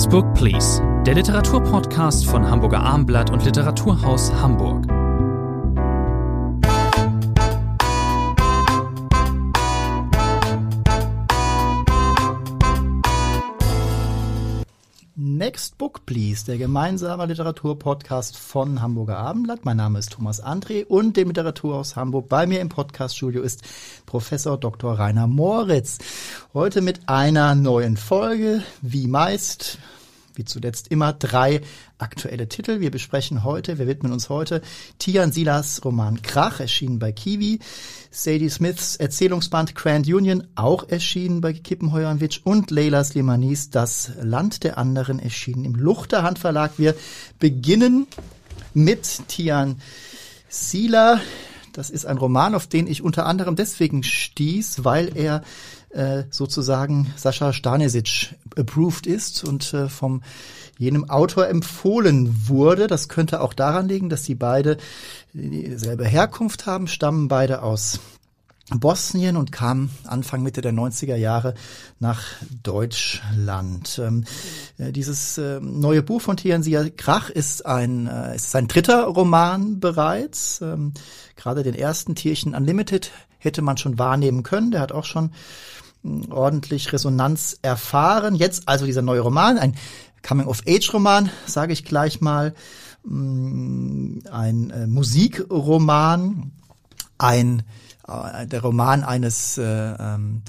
Next 0.00 0.12
Book 0.12 0.32
Please, 0.32 0.82
der 1.04 1.14
Literaturpodcast 1.14 2.24
von 2.24 2.50
Hamburger 2.50 2.80
Armblatt 2.80 3.30
und 3.30 3.44
Literaturhaus 3.44 4.32
Hamburg. 4.32 4.86
Next 15.16 15.78
Book 15.78 16.06
Please, 16.06 16.44
der 16.46 16.58
gemeinsame 16.58 17.26
Literaturpodcast 17.26 18.38
von 18.38 18.80
Hamburger 18.80 19.18
Abendblatt. 19.18 19.64
Mein 19.64 19.78
Name 19.78 19.98
ist 19.98 20.12
Thomas 20.12 20.42
André 20.42 20.86
und 20.86 21.16
dem 21.16 21.28
Literaturhaus 21.28 21.96
Hamburg. 21.96 22.28
Bei 22.28 22.46
mir 22.46 22.60
im 22.60 22.68
Podcaststudio 22.68 23.42
ist 23.42 23.62
Professor 24.06 24.56
Dr. 24.58 24.98
Rainer 24.98 25.26
Moritz. 25.26 25.98
Heute 26.54 26.82
mit 26.82 27.08
einer 27.08 27.54
neuen 27.54 27.96
Folge, 27.96 28.62
wie 28.80 29.06
meist 29.06 29.78
wie 30.40 30.44
zuletzt 30.46 30.88
immer 30.88 31.12
drei 31.12 31.60
aktuelle 31.98 32.48
Titel. 32.48 32.80
Wir 32.80 32.90
besprechen 32.90 33.44
heute, 33.44 33.78
wir 33.78 33.86
widmen 33.86 34.10
uns 34.10 34.30
heute 34.30 34.62
Tian 34.98 35.32
Silas 35.32 35.84
Roman 35.84 36.22
Krach, 36.22 36.60
erschienen 36.60 36.98
bei 36.98 37.12
Kiwi, 37.12 37.58
Sadie 38.10 38.48
Smiths 38.48 38.96
Erzählungsband 38.96 39.74
Grand 39.74 40.08
Union, 40.08 40.46
auch 40.54 40.88
erschienen 40.88 41.42
bei 41.42 41.52
Kippenheuer 41.52 42.16
und 42.44 42.70
Leila 42.70 43.04
Slimanis 43.04 43.68
Das 43.68 44.12
Land 44.22 44.64
der 44.64 44.78
anderen, 44.78 45.18
erschienen 45.18 45.66
im 45.66 45.74
Luchterhand 45.74 46.38
Verlag. 46.38 46.72
Wir 46.78 46.94
beginnen 47.38 48.06
mit 48.72 49.28
Tian 49.28 49.76
Sila. 50.48 51.20
Das 51.74 51.90
ist 51.90 52.06
ein 52.06 52.16
Roman, 52.16 52.54
auf 52.54 52.66
den 52.66 52.86
ich 52.86 53.02
unter 53.02 53.26
anderem 53.26 53.56
deswegen 53.56 54.02
stieß, 54.02 54.84
weil 54.84 55.14
er 55.18 55.42
äh, 55.90 56.24
sozusagen 56.30 57.12
Sascha 57.16 57.52
Stanisic 57.52 58.36
approved 58.58 59.06
ist 59.06 59.44
und 59.44 59.72
äh, 59.74 59.88
vom 59.88 60.22
jenem 60.78 61.10
Autor 61.10 61.48
empfohlen 61.48 62.48
wurde. 62.48 62.86
Das 62.86 63.08
könnte 63.08 63.40
auch 63.40 63.52
daran 63.52 63.88
liegen, 63.88 64.08
dass 64.08 64.24
sie 64.24 64.34
beide 64.34 64.78
dieselbe 65.32 66.06
Herkunft 66.06 66.66
haben, 66.66 66.86
stammen 66.86 67.28
beide 67.28 67.62
aus 67.62 68.00
Bosnien 68.78 69.36
und 69.36 69.50
kam 69.50 69.90
Anfang 70.04 70.42
Mitte 70.42 70.60
der 70.60 70.72
90er 70.72 71.16
Jahre 71.16 71.54
nach 71.98 72.22
Deutschland. 72.62 74.00
Ähm, 74.02 74.24
äh, 74.78 74.92
dieses 74.92 75.38
äh, 75.38 75.60
neue 75.60 76.02
Buch 76.02 76.20
von 76.20 76.36
Tianzia 76.36 76.88
Krach 76.96 77.30
ist 77.30 77.66
ein, 77.66 78.06
äh, 78.06 78.36
ist 78.36 78.54
ein 78.54 78.68
dritter 78.68 79.04
Roman 79.04 79.80
bereits. 79.80 80.60
Ähm, 80.60 80.92
gerade 81.36 81.62
den 81.62 81.74
ersten 81.74 82.14
Tierchen 82.14 82.54
Unlimited 82.54 83.10
hätte 83.38 83.62
man 83.62 83.76
schon 83.76 83.98
wahrnehmen 83.98 84.42
können. 84.42 84.70
Der 84.70 84.80
hat 84.80 84.92
auch 84.92 85.04
schon 85.04 85.32
ordentlich 86.02 86.92
Resonanz 86.92 87.58
erfahren. 87.62 88.34
Jetzt 88.34 88.68
also 88.68 88.86
dieser 88.86 89.02
neue 89.02 89.20
Roman, 89.20 89.58
ein 89.58 89.74
Coming-of-Age-Roman, 90.26 91.30
sage 91.46 91.72
ich 91.72 91.84
gleich 91.84 92.20
mal, 92.20 92.54
mm, 93.04 94.20
ein 94.30 94.70
äh, 94.70 94.86
Musikroman, 94.86 96.52
ein 97.18 97.62
äh, 98.06 98.46
der 98.46 98.62
Roman 98.62 99.02
eines 99.04 99.58
äh, 99.58 99.64
ähm, 99.64 100.42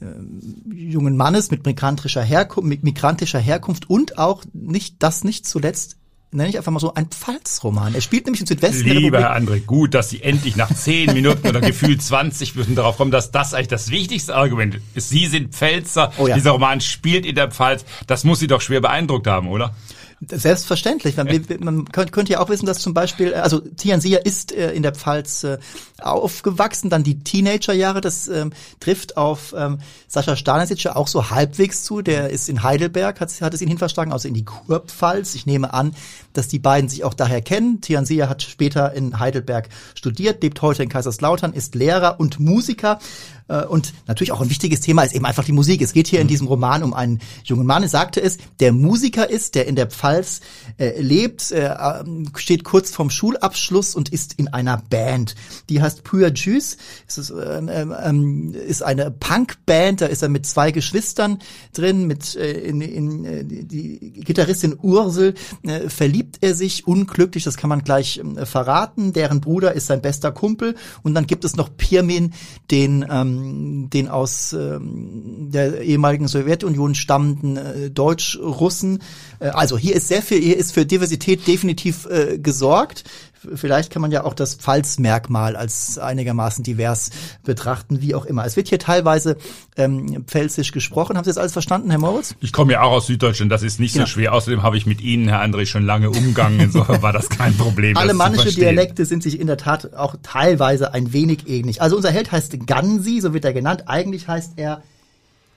äh, 0.00 0.74
jungen 0.74 1.16
Mannes 1.16 1.50
mit 1.50 1.64
migrantischer 1.64 2.22
Herkunft, 2.22 2.68
mit 2.68 2.82
migrantischer 2.82 3.40
Herkunft 3.40 3.88
und 3.88 4.18
auch 4.18 4.44
nicht 4.52 5.02
das 5.02 5.24
nicht 5.24 5.46
zuletzt 5.46 5.96
nenne 6.32 6.48
ich 6.48 6.58
einfach 6.58 6.72
mal 6.72 6.80
so 6.80 6.94
ein 6.94 7.06
Pfalzroman. 7.06 7.94
Er 7.94 8.00
spielt 8.00 8.26
nämlich 8.26 8.40
im 8.40 8.46
Südwesten 8.46 8.88
Lieber 8.88 9.20
Herr 9.20 9.36
André, 9.36 9.60
gut, 9.60 9.94
dass 9.94 10.10
Sie 10.10 10.22
endlich 10.22 10.56
nach 10.56 10.72
zehn 10.74 11.12
Minuten 11.12 11.46
oder 11.46 11.60
gefühlt 11.60 12.02
20 12.02 12.54
Minuten 12.54 12.74
darauf 12.74 12.96
kommen, 12.96 13.10
dass 13.10 13.30
das 13.30 13.54
eigentlich 13.54 13.68
das 13.68 13.90
wichtigste 13.90 14.34
Argument 14.34 14.80
ist. 14.94 15.08
Sie 15.08 15.26
sind 15.26 15.54
Pfälzer, 15.54 16.12
oh 16.18 16.26
ja. 16.26 16.34
dieser 16.34 16.50
Roman 16.50 16.80
spielt 16.80 17.24
in 17.24 17.34
der 17.34 17.50
Pfalz. 17.50 17.84
Das 18.06 18.24
muss 18.24 18.38
Sie 18.40 18.46
doch 18.46 18.60
schwer 18.60 18.80
beeindruckt 18.80 19.26
haben, 19.26 19.48
oder? 19.48 19.74
Selbstverständlich. 20.20 21.14
Man, 21.18 21.28
man 21.60 21.84
könnte 21.92 22.32
ja 22.32 22.40
auch 22.40 22.48
wissen, 22.48 22.64
dass 22.64 22.78
zum 22.78 22.94
Beispiel, 22.94 23.34
also 23.34 23.60
Tian 23.60 24.00
Sia 24.00 24.18
ist 24.18 24.50
äh, 24.50 24.72
in 24.72 24.82
der 24.82 24.94
Pfalz 24.94 25.44
äh, 25.44 25.58
aufgewachsen, 26.00 26.88
dann 26.88 27.02
die 27.02 27.18
Teenagerjahre, 27.22 28.00
das 28.00 28.26
ähm, 28.28 28.52
trifft 28.80 29.18
auf 29.18 29.54
ähm, 29.56 29.78
Sascha 30.08 30.34
Stanisic 30.34 30.86
auch 30.86 31.08
so 31.08 31.28
halbwegs 31.28 31.84
zu. 31.84 32.00
Der 32.00 32.30
ist 32.30 32.48
in 32.48 32.62
Heidelberg, 32.62 33.20
hat, 33.20 33.30
hat 33.42 33.52
es 33.52 33.60
ihn 33.60 33.68
hinverschlagen, 33.68 34.10
also 34.10 34.26
in 34.26 34.32
die 34.32 34.46
Kurpfalz. 34.46 35.34
Ich 35.34 35.44
nehme 35.44 35.74
an, 35.74 35.94
dass 36.32 36.48
die 36.48 36.60
beiden 36.60 36.88
sich 36.88 37.04
auch 37.04 37.14
daher 37.14 37.42
kennen. 37.42 37.82
Tian 37.82 38.06
Sia 38.06 38.30
hat 38.30 38.42
später 38.42 38.94
in 38.94 39.18
Heidelberg 39.18 39.68
studiert, 39.94 40.42
lebt 40.42 40.62
heute 40.62 40.82
in 40.82 40.88
Kaiserslautern, 40.88 41.52
ist 41.52 41.74
Lehrer 41.74 42.18
und 42.18 42.40
Musiker 42.40 42.98
äh, 43.00 43.35
und 43.48 43.92
natürlich 44.06 44.32
auch 44.32 44.40
ein 44.40 44.50
wichtiges 44.50 44.80
Thema 44.80 45.02
ist 45.02 45.14
eben 45.14 45.24
einfach 45.24 45.44
die 45.44 45.52
Musik. 45.52 45.80
Es 45.80 45.92
geht 45.92 46.08
hier 46.08 46.20
in 46.20 46.26
mhm. 46.26 46.30
diesem 46.30 46.46
Roman 46.48 46.82
um 46.82 46.94
einen 46.94 47.20
jungen 47.44 47.66
Mann, 47.66 47.82
er 47.82 47.88
sagte 47.88 48.20
es, 48.20 48.38
der 48.60 48.72
Musiker 48.72 49.30
ist, 49.30 49.54
der 49.54 49.66
in 49.66 49.76
der 49.76 49.86
Pfalz 49.86 50.40
äh, 50.78 51.00
lebt, 51.00 51.50
äh, 51.52 51.74
ähm, 51.74 52.30
steht 52.36 52.64
kurz 52.64 52.90
vorm 52.90 53.10
Schulabschluss 53.10 53.94
und 53.94 54.08
ist 54.08 54.34
in 54.34 54.48
einer 54.48 54.82
Band. 54.90 55.34
Die 55.68 55.80
heißt 55.80 56.02
Pure 56.04 56.32
Juice. 56.34 56.76
Es 57.06 57.18
ist, 57.18 57.30
ähm, 57.30 57.68
ähm, 57.72 57.94
ähm, 58.02 58.54
ist 58.54 58.82
eine 58.82 59.10
Punkband, 59.10 60.00
da 60.00 60.06
ist 60.06 60.22
er 60.22 60.28
mit 60.28 60.46
zwei 60.46 60.70
Geschwistern 60.70 61.38
drin, 61.72 62.06
mit 62.06 62.36
äh, 62.36 62.52
in, 62.52 62.80
in, 62.80 63.24
äh, 63.24 63.44
die 63.44 64.22
Gitarristin 64.24 64.76
Ursel 64.80 65.34
äh, 65.62 65.88
verliebt 65.88 66.38
er 66.40 66.54
sich 66.54 66.86
unglücklich, 66.86 67.44
das 67.44 67.56
kann 67.56 67.70
man 67.70 67.84
gleich 67.84 68.18
äh, 68.18 68.46
verraten. 68.46 69.12
Deren 69.12 69.40
Bruder 69.40 69.72
ist 69.72 69.86
sein 69.86 70.02
bester 70.02 70.32
Kumpel 70.32 70.74
und 71.02 71.14
dann 71.14 71.26
gibt 71.26 71.44
es 71.44 71.56
noch 71.56 71.76
Pirmin, 71.76 72.32
den 72.70 73.04
ähm, 73.08 73.35
ähm, 73.36 73.90
den 73.90 74.08
aus 74.08 74.52
ähm, 74.52 75.50
der 75.50 75.82
ehemaligen 75.82 76.28
Sowjetunion 76.28 76.94
stammenden 76.94 77.56
äh, 77.56 77.90
Deutsch-Russen. 77.90 79.02
Äh, 79.38 79.48
also 79.48 79.78
hier 79.78 79.94
ist 79.94 80.08
sehr 80.08 80.22
viel, 80.22 80.40
hier 80.40 80.56
ist 80.56 80.72
für 80.72 80.86
Diversität 80.86 81.46
definitiv 81.46 82.06
äh, 82.06 82.38
gesorgt. 82.38 83.04
Vielleicht 83.54 83.92
kann 83.92 84.02
man 84.02 84.10
ja 84.10 84.24
auch 84.24 84.34
das 84.34 84.54
Pfalzmerkmal 84.54 85.56
als 85.56 85.98
einigermaßen 85.98 86.64
divers 86.64 87.10
betrachten, 87.44 88.00
wie 88.00 88.14
auch 88.14 88.26
immer. 88.26 88.44
Es 88.44 88.56
wird 88.56 88.68
hier 88.68 88.78
teilweise 88.78 89.36
ähm, 89.76 90.24
pfälzisch 90.26 90.72
gesprochen. 90.72 91.16
Haben 91.16 91.24
Sie 91.24 91.30
das 91.30 91.38
alles 91.38 91.52
verstanden, 91.52 91.90
Herr 91.90 91.98
Moritz? 91.98 92.34
Ich 92.40 92.52
komme 92.52 92.72
ja 92.72 92.82
auch 92.82 92.92
aus 92.92 93.06
Süddeutschland, 93.06 93.52
das 93.52 93.62
ist 93.62 93.80
nicht 93.80 93.94
ja. 93.94 94.02
so 94.02 94.06
schwer. 94.06 94.32
Außerdem 94.32 94.62
habe 94.62 94.76
ich 94.76 94.86
mit 94.86 95.00
Ihnen, 95.00 95.28
Herr 95.28 95.42
André, 95.42 95.66
schon 95.66 95.84
lange 95.84 96.10
umgegangen. 96.10 96.60
Insofern 96.60 97.02
war 97.02 97.12
das 97.12 97.28
kein 97.28 97.56
Problem. 97.56 97.96
Alemannische 97.96 98.52
Dialekte 98.52 99.04
sind 99.04 99.22
sich 99.22 99.38
in 99.40 99.46
der 99.46 99.56
Tat 99.56 99.94
auch 99.94 100.16
teilweise 100.22 100.94
ein 100.94 101.12
wenig 101.12 101.48
ähnlich. 101.48 101.82
Also 101.82 101.96
unser 101.96 102.10
Held 102.10 102.32
heißt 102.32 102.66
Gansi, 102.66 103.20
so 103.20 103.34
wird 103.34 103.44
er 103.44 103.52
genannt. 103.52 103.84
Eigentlich 103.86 104.28
heißt 104.28 104.54
er 104.56 104.82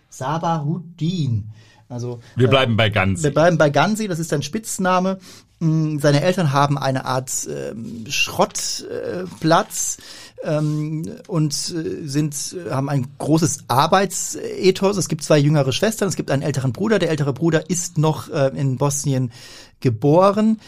Sabahuddin. 0.09 1.50
Also 1.89 2.19
wir 2.35 2.47
bleiben 2.47 2.73
äh, 2.73 2.77
bei 2.77 2.89
Gansi. 2.89 3.23
Wir 3.23 3.33
bleiben 3.33 3.57
bei 3.57 3.72
Gansi, 3.72 4.07
das 4.07 4.19
ist 4.19 4.31
ein 4.31 4.44
Spitzname. 4.44 5.19
Mm, 5.59 5.97
seine 5.97 6.22
Eltern 6.22 6.53
haben 6.53 6.77
eine 6.77 7.05
Art 7.05 7.47
ähm, 7.50 8.05
Schrottplatz 8.07 9.97
äh, 10.44 10.57
ähm, 10.57 11.11
und 11.27 11.53
äh, 11.53 12.07
sind 12.07 12.55
haben 12.69 12.89
ein 12.89 13.07
großes 13.17 13.66
Arbeitsethos. 13.67 14.97
Es 14.97 15.09
gibt 15.09 15.23
zwei 15.23 15.39
jüngere 15.39 15.72
Schwestern, 15.72 16.07
es 16.07 16.16
gibt 16.16 16.29
einen 16.29 16.44
älteren 16.44 16.73
Bruder. 16.73 17.00
Der 17.00 17.09
ältere 17.09 17.33
Bruder 17.33 17.69
ist 17.69 17.97
noch 17.97 18.29
äh, 18.29 18.51
in 18.56 18.77
Bosnien 18.77 19.31
geboren 19.79 20.59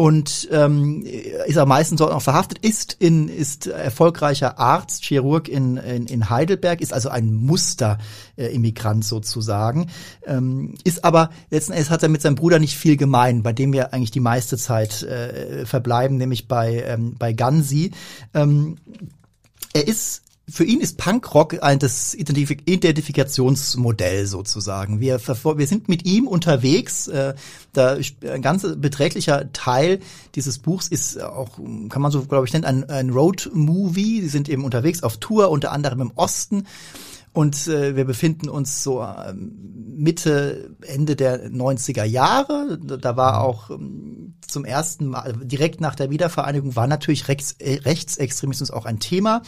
und 0.00 0.48
ähm, 0.50 1.04
ist 1.46 1.58
am 1.58 1.68
meisten 1.68 1.98
dort 1.98 2.14
auch 2.14 2.22
verhaftet, 2.22 2.56
ist 2.60 2.96
in 3.00 3.28
ist 3.28 3.66
erfolgreicher 3.66 4.58
Arzt, 4.58 5.04
Chirurg 5.04 5.46
in, 5.46 5.76
in, 5.76 6.06
in 6.06 6.30
Heidelberg, 6.30 6.80
ist 6.80 6.94
also 6.94 7.10
ein 7.10 7.34
Musterimmigrant 7.34 9.04
sozusagen, 9.04 9.90
ähm, 10.24 10.74
ist 10.84 11.04
aber 11.04 11.28
letzten 11.50 11.72
Endes 11.72 11.90
hat 11.90 12.02
er 12.02 12.08
mit 12.08 12.22
seinem 12.22 12.36
Bruder 12.36 12.58
nicht 12.58 12.78
viel 12.78 12.96
gemein, 12.96 13.42
bei 13.42 13.52
dem 13.52 13.74
wir 13.74 13.92
eigentlich 13.92 14.10
die 14.10 14.20
meiste 14.20 14.56
Zeit 14.56 15.02
äh, 15.02 15.66
verbleiben, 15.66 16.16
nämlich 16.16 16.48
bei 16.48 16.82
ähm, 16.82 17.16
bei 17.18 17.34
Gansi. 17.34 17.90
Ähm, 18.32 18.78
er 19.74 19.86
ist 19.86 20.22
für 20.50 20.64
ihn 20.64 20.80
ist 20.80 20.98
Punkrock 20.98 21.62
ein 21.62 21.78
das 21.78 22.14
Identifik 22.14 22.68
Identifikationsmodell 22.68 24.26
sozusagen. 24.26 25.00
Wir, 25.00 25.18
wir 25.18 25.66
sind 25.66 25.88
mit 25.88 26.04
ihm 26.04 26.26
unterwegs. 26.26 27.08
Äh, 27.08 27.34
da 27.72 27.96
ein 28.28 28.42
ganz 28.42 28.66
beträchtlicher 28.76 29.52
Teil 29.52 30.00
dieses 30.34 30.58
Buchs 30.58 30.88
ist 30.88 31.20
auch, 31.22 31.58
kann 31.88 32.02
man 32.02 32.10
so, 32.10 32.24
glaube 32.24 32.46
ich, 32.46 32.52
nennen, 32.52 32.64
ein, 32.64 32.88
ein 32.88 33.10
Road-Movie. 33.10 34.22
Sie 34.22 34.28
sind 34.28 34.48
eben 34.48 34.64
unterwegs 34.64 35.02
auf 35.02 35.18
Tour, 35.18 35.50
unter 35.50 35.72
anderem 35.72 36.00
im 36.00 36.12
Osten. 36.14 36.66
Und 37.32 37.68
äh, 37.68 37.94
wir 37.94 38.04
befinden 38.04 38.48
uns 38.48 38.82
so 38.82 39.02
äh, 39.02 39.32
Mitte, 39.32 40.74
Ende 40.80 41.14
der 41.14 41.48
90er 41.48 42.02
Jahre. 42.02 42.78
Da 42.78 43.16
war 43.16 43.42
auch 43.42 43.70
ähm, 43.70 44.34
zum 44.46 44.64
ersten 44.64 45.06
Mal, 45.06 45.34
direkt 45.42 45.80
nach 45.80 45.94
der 45.94 46.10
Wiedervereinigung, 46.10 46.74
war 46.74 46.88
natürlich 46.88 47.28
Rechts, 47.28 47.52
äh, 47.60 47.76
Rechtsextremismus 47.84 48.72
auch 48.72 48.84
ein 48.84 48.98
Thema 48.98 49.42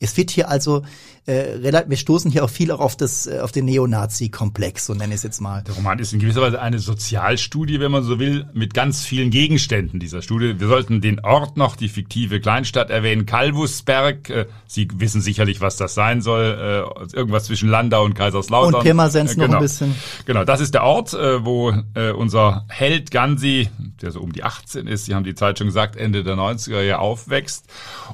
Es 0.00 0.16
wird 0.16 0.30
hier 0.30 0.48
also 0.48 0.82
äh, 1.26 1.84
wir 1.88 1.96
stoßen 1.96 2.30
hier 2.30 2.44
auch 2.44 2.50
viel 2.50 2.70
auch 2.70 2.80
auf 2.80 2.96
das 2.96 3.26
äh, 3.26 3.40
auf 3.40 3.50
den 3.50 3.64
Neonazi-Komplex, 3.64 4.86
so 4.86 4.94
nenne 4.94 5.08
ich 5.12 5.18
es 5.18 5.22
jetzt 5.24 5.40
mal. 5.40 5.62
Der 5.64 5.74
Roman 5.74 5.98
ist 5.98 6.12
in 6.12 6.20
gewisser 6.20 6.40
Weise 6.40 6.60
eine 6.60 6.78
Sozialstudie, 6.78 7.80
wenn 7.80 7.90
man 7.90 8.04
so 8.04 8.18
will, 8.18 8.46
mit 8.54 8.74
ganz 8.74 9.04
vielen 9.04 9.30
Gegenständen 9.30 9.98
dieser 9.98 10.22
Studie. 10.22 10.60
Wir 10.60 10.68
sollten 10.68 11.00
den 11.00 11.20
Ort 11.20 11.56
noch, 11.56 11.74
die 11.74 11.88
fiktive 11.88 12.40
Kleinstadt 12.40 12.90
erwähnen, 12.90 13.26
Kalvusberg. 13.26 14.30
Äh, 14.30 14.46
Sie 14.68 14.88
wissen 14.94 15.20
sicherlich, 15.20 15.60
was 15.60 15.76
das 15.76 15.94
sein 15.94 16.22
soll. 16.22 16.44
Äh, 16.44 17.16
irgendwas 17.16 17.44
zwischen 17.44 17.68
Landau 17.68 18.04
und 18.04 18.14
Kaiserslautern. 18.14 18.74
Und 18.74 18.82
Pirmasens 18.82 19.32
äh, 19.32 19.34
genau. 19.34 19.46
noch 19.46 19.54
ein 19.54 19.60
bisschen. 19.62 19.94
Genau, 20.26 20.44
das 20.44 20.60
ist 20.60 20.74
der 20.74 20.84
Ort, 20.84 21.12
äh, 21.14 21.44
wo 21.44 21.72
äh, 21.94 22.10
unser 22.10 22.64
Held 22.68 23.10
Gansi, 23.10 23.68
der 24.00 24.12
so 24.12 24.20
um 24.20 24.32
die 24.32 24.44
18 24.44 24.86
ist, 24.86 25.06
Sie 25.06 25.14
haben 25.14 25.24
die 25.24 25.34
Zeit 25.34 25.58
schon 25.58 25.66
gesagt, 25.66 25.96
Ende 25.96 26.22
der 26.22 26.36
90er 26.36 26.82
Jahre 26.82 27.00
aufwächst. 27.00 27.66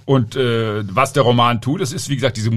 Und 0.05 0.37
äh, 0.37 0.83
was 0.95 1.13
der 1.13 1.25
Roman 1.25 1.61
tut, 1.61 1.81
das 1.81 1.93
ist 1.93 2.09
wie 2.09 2.15
gesagt 2.15 2.37
diese 2.37 2.51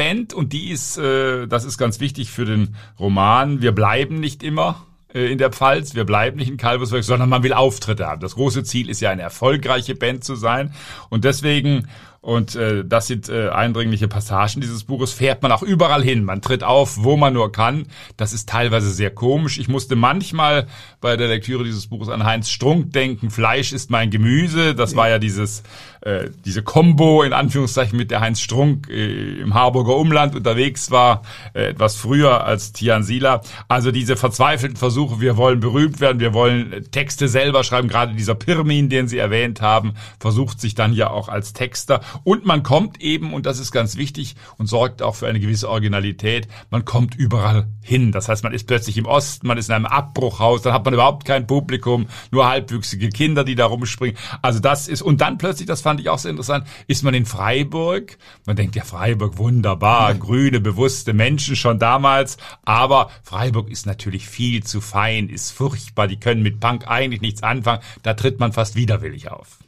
Musikband 0.00 0.34
und 0.34 0.52
die 0.52 0.70
ist, 0.70 0.98
äh, 0.98 1.46
das 1.46 1.64
ist 1.64 1.78
ganz 1.78 2.00
wichtig 2.00 2.30
für 2.30 2.44
den 2.44 2.76
Roman. 2.98 3.62
Wir 3.62 3.72
bleiben 3.72 4.18
nicht 4.18 4.42
immer 4.42 4.86
äh, 5.14 5.30
in 5.30 5.38
der 5.38 5.50
Pfalz. 5.50 5.94
Wir 5.94 6.04
bleiben 6.04 6.38
nicht 6.38 6.50
in 6.50 6.56
Kalbusberg, 6.56 7.04
sondern 7.04 7.28
man 7.28 7.42
will 7.42 7.52
Auftritte 7.52 8.06
haben. 8.06 8.20
Das 8.20 8.34
große 8.34 8.64
Ziel 8.64 8.88
ist 8.88 9.00
ja 9.00 9.10
eine 9.10 9.22
erfolgreiche 9.22 9.94
Band 9.94 10.24
zu 10.24 10.34
sein. 10.34 10.72
Und 11.10 11.24
deswegen 11.24 11.88
und 12.22 12.54
äh, 12.54 12.84
das 12.84 13.06
sind 13.06 13.30
äh, 13.30 13.48
eindringliche 13.48 14.06
Passagen 14.06 14.60
dieses 14.60 14.84
Buches. 14.84 15.12
Fährt 15.12 15.42
man 15.42 15.52
auch 15.52 15.62
überall 15.62 16.02
hin. 16.02 16.22
Man 16.24 16.42
tritt 16.42 16.62
auf, 16.62 17.02
wo 17.02 17.16
man 17.16 17.32
nur 17.32 17.50
kann. 17.50 17.86
Das 18.18 18.34
ist 18.34 18.48
teilweise 18.48 18.90
sehr 18.90 19.10
komisch. 19.10 19.58
Ich 19.58 19.68
musste 19.68 19.96
manchmal 19.96 20.66
bei 21.00 21.16
der 21.16 21.28
Lektüre 21.28 21.64
dieses 21.64 21.86
Buches 21.86 22.10
an 22.10 22.24
Heinz 22.24 22.50
Strunk 22.50 22.92
denken. 22.92 23.30
Fleisch 23.30 23.72
ist 23.72 23.90
mein 23.90 24.10
Gemüse. 24.10 24.74
Das 24.74 24.96
war 24.96 25.08
ja 25.08 25.18
dieses 25.18 25.62
äh, 26.02 26.30
diese 26.46 26.62
Combo 26.62 27.22
in 27.22 27.32
Anführungszeichen 27.32 27.96
mit 27.96 28.10
der 28.10 28.20
Heinz 28.20 28.40
Strunk 28.40 28.88
äh, 28.88 29.40
im 29.40 29.54
Harburger 29.54 29.96
Umland 29.96 30.34
unterwegs 30.34 30.90
war, 30.90 31.22
äh, 31.52 31.70
etwas 31.70 31.96
früher 31.96 32.44
als 32.44 32.72
Tian 32.72 33.02
Sila. 33.02 33.42
Also 33.68 33.90
diese 33.90 34.16
verzweifelten 34.16 34.76
Versuche, 34.76 35.20
wir 35.20 35.36
wollen 35.36 35.60
berühmt 35.60 36.00
werden, 36.00 36.20
wir 36.20 36.32
wollen 36.32 36.86
Texte 36.90 37.28
selber 37.28 37.64
schreiben. 37.64 37.88
Gerade 37.88 38.14
dieser 38.14 38.34
Pirmin, 38.34 38.88
den 38.88 39.08
Sie 39.08 39.18
erwähnt 39.18 39.60
haben, 39.60 39.94
versucht 40.18 40.60
sich 40.60 40.74
dann 40.74 40.94
ja 40.94 41.10
auch 41.10 41.28
als 41.28 41.52
Texter. 41.52 42.00
Und 42.24 42.46
man 42.46 42.62
kommt 42.62 43.00
eben, 43.00 43.32
und 43.32 43.46
das 43.46 43.58
ist 43.58 43.72
ganz 43.72 43.96
wichtig 43.96 44.36
und 44.58 44.66
sorgt 44.66 45.02
auch 45.02 45.14
für 45.14 45.26
eine 45.26 45.40
gewisse 45.40 45.68
Originalität, 45.68 46.48
man 46.70 46.84
kommt 46.84 47.14
überall 47.14 47.66
hin. 47.82 48.12
Das 48.12 48.28
heißt, 48.28 48.44
man 48.44 48.52
ist 48.52 48.66
plötzlich 48.66 48.96
im 48.96 49.06
Osten, 49.06 49.46
man 49.46 49.58
ist 49.58 49.68
in 49.68 49.74
einem 49.74 49.86
Abbruchhaus, 49.86 50.62
dann 50.62 50.72
hat 50.72 50.84
man 50.84 50.94
überhaupt 50.94 51.24
kein 51.24 51.46
Publikum, 51.46 52.06
nur 52.30 52.48
halbwüchsige 52.48 53.08
Kinder, 53.08 53.44
die 53.44 53.54
da 53.54 53.66
rumspringen. 53.66 54.16
Also 54.42 54.60
das 54.60 54.88
ist, 54.88 55.02
und 55.02 55.20
dann 55.20 55.38
plötzlich, 55.38 55.66
das 55.66 55.80
fand 55.80 56.00
ich 56.00 56.08
auch 56.08 56.18
sehr 56.18 56.30
interessant, 56.30 56.66
ist 56.86 57.02
man 57.02 57.14
in 57.14 57.26
Freiburg. 57.26 58.18
Man 58.46 58.56
denkt 58.56 58.76
ja, 58.76 58.84
Freiburg 58.84 59.38
wunderbar, 59.38 60.14
grüne, 60.14 60.60
bewusste 60.60 61.12
Menschen 61.12 61.56
schon 61.56 61.78
damals. 61.78 62.36
Aber 62.64 63.10
Freiburg 63.22 63.70
ist 63.70 63.86
natürlich 63.86 64.28
viel 64.28 64.62
zu 64.62 64.80
fein, 64.80 65.28
ist 65.28 65.50
furchtbar, 65.50 66.08
die 66.08 66.18
können 66.18 66.42
mit 66.42 66.60
Punk 66.60 66.88
eigentlich 66.88 67.20
nichts 67.20 67.42
anfangen. 67.42 67.82
Da 68.02 68.14
tritt 68.14 68.40
man 68.40 68.52
fast 68.52 68.76
widerwillig 68.76 69.30
auf. 69.30 69.58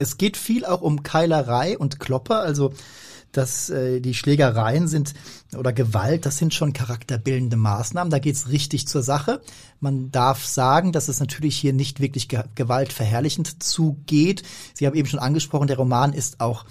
Es 0.00 0.16
geht 0.16 0.38
viel 0.38 0.64
auch 0.64 0.80
um 0.80 1.02
Keilerei 1.02 1.76
und 1.78 2.00
Klopper, 2.00 2.40
also 2.40 2.72
dass 3.32 3.70
äh, 3.70 4.00
die 4.00 4.14
Schlägereien 4.14 4.88
sind 4.88 5.14
oder 5.56 5.72
Gewalt, 5.72 6.26
das 6.26 6.38
sind 6.38 6.54
schon 6.54 6.72
charakterbildende 6.72 7.56
Maßnahmen. 7.56 8.10
Da 8.10 8.18
geht's 8.18 8.48
richtig 8.48 8.88
zur 8.88 9.02
Sache. 9.02 9.40
Man 9.78 10.10
darf 10.10 10.44
sagen, 10.46 10.90
dass 10.92 11.08
es 11.08 11.20
natürlich 11.20 11.56
hier 11.56 11.74
nicht 11.74 12.00
wirklich 12.00 12.28
ge 12.28 12.42
gewaltverherrlichend 12.54 13.62
zugeht. 13.62 14.42
Sie 14.74 14.86
haben 14.86 14.96
eben 14.96 15.06
schon 15.06 15.20
angesprochen, 15.20 15.68
der 15.68 15.76
Roman 15.76 16.14
ist 16.14 16.40
auch 16.40 16.64